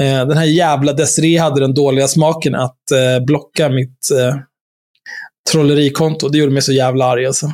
eh, 0.00 0.26
den 0.26 0.36
här 0.36 0.44
jävla 0.44 0.92
Desiree 0.92 1.40
hade 1.40 1.60
den 1.60 1.74
dåliga 1.74 2.08
smaken 2.08 2.54
att 2.54 2.90
eh, 2.90 3.24
blocka 3.24 3.68
mitt 3.68 4.10
eh, 4.10 4.36
trollerikonto. 5.52 6.28
Det 6.28 6.38
gjorde 6.38 6.52
mig 6.52 6.62
så 6.62 6.72
jävla 6.72 7.04
arg 7.04 7.26
alltså. 7.26 7.46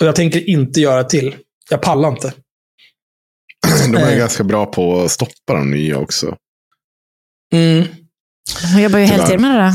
Och 0.00 0.06
jag 0.06 0.14
tänker 0.16 0.48
inte 0.48 0.80
göra 0.80 1.04
till. 1.04 1.34
Jag 1.70 1.82
pallar 1.82 2.08
inte. 2.08 2.32
De 3.92 3.94
är 3.96 4.12
Eh. 4.12 4.18
ganska 4.18 4.44
bra 4.44 4.66
på 4.66 5.02
att 5.02 5.10
stoppa 5.10 5.52
de 5.54 5.70
nya 5.70 5.98
också. 5.98 6.36
Mm. 7.52 7.84
Hon 8.72 8.82
jobbar 8.82 8.98
ju 8.98 9.04
heltid 9.04 9.40
med 9.40 9.50
det 9.50 9.58
där. 9.58 9.72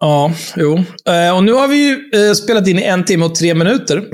Ja, 0.00 0.32
jo. 0.56 0.84
Eh, 1.08 1.36
och 1.36 1.44
nu 1.44 1.52
har 1.52 1.68
vi 1.68 1.76
ju 1.76 2.28
eh, 2.28 2.34
spelat 2.34 2.68
in 2.68 2.78
i 2.78 2.82
en 2.82 3.04
timme 3.04 3.24
och 3.24 3.34
tre 3.34 3.54
minuter. 3.54 4.04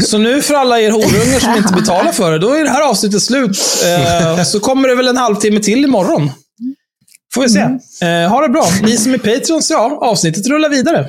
så 0.06 0.18
nu 0.18 0.42
för 0.42 0.54
alla 0.54 0.80
er 0.80 0.90
horungar 0.90 1.40
som 1.40 1.56
inte 1.56 1.72
betalar 1.72 2.12
för 2.12 2.32
det, 2.32 2.38
då 2.38 2.52
är 2.52 2.64
det 2.64 2.70
här 2.70 2.88
avsnittet 2.90 3.22
slut. 3.22 3.58
Eh, 3.84 4.42
så 4.44 4.60
kommer 4.60 4.88
det 4.88 4.94
väl 4.94 5.08
en 5.08 5.16
halvtimme 5.16 5.60
till 5.60 5.84
imorgon. 5.84 6.30
Får 7.34 7.42
vi 7.42 7.48
se. 7.48 7.60
Eh, 8.06 8.30
ha 8.30 8.42
det 8.42 8.48
bra. 8.48 8.66
Ni 8.82 8.96
som 8.96 9.14
är 9.14 9.18
Patreons, 9.18 9.70
ja, 9.70 9.98
avsnittet 10.02 10.46
rullar 10.46 10.68
vidare. 10.68 11.08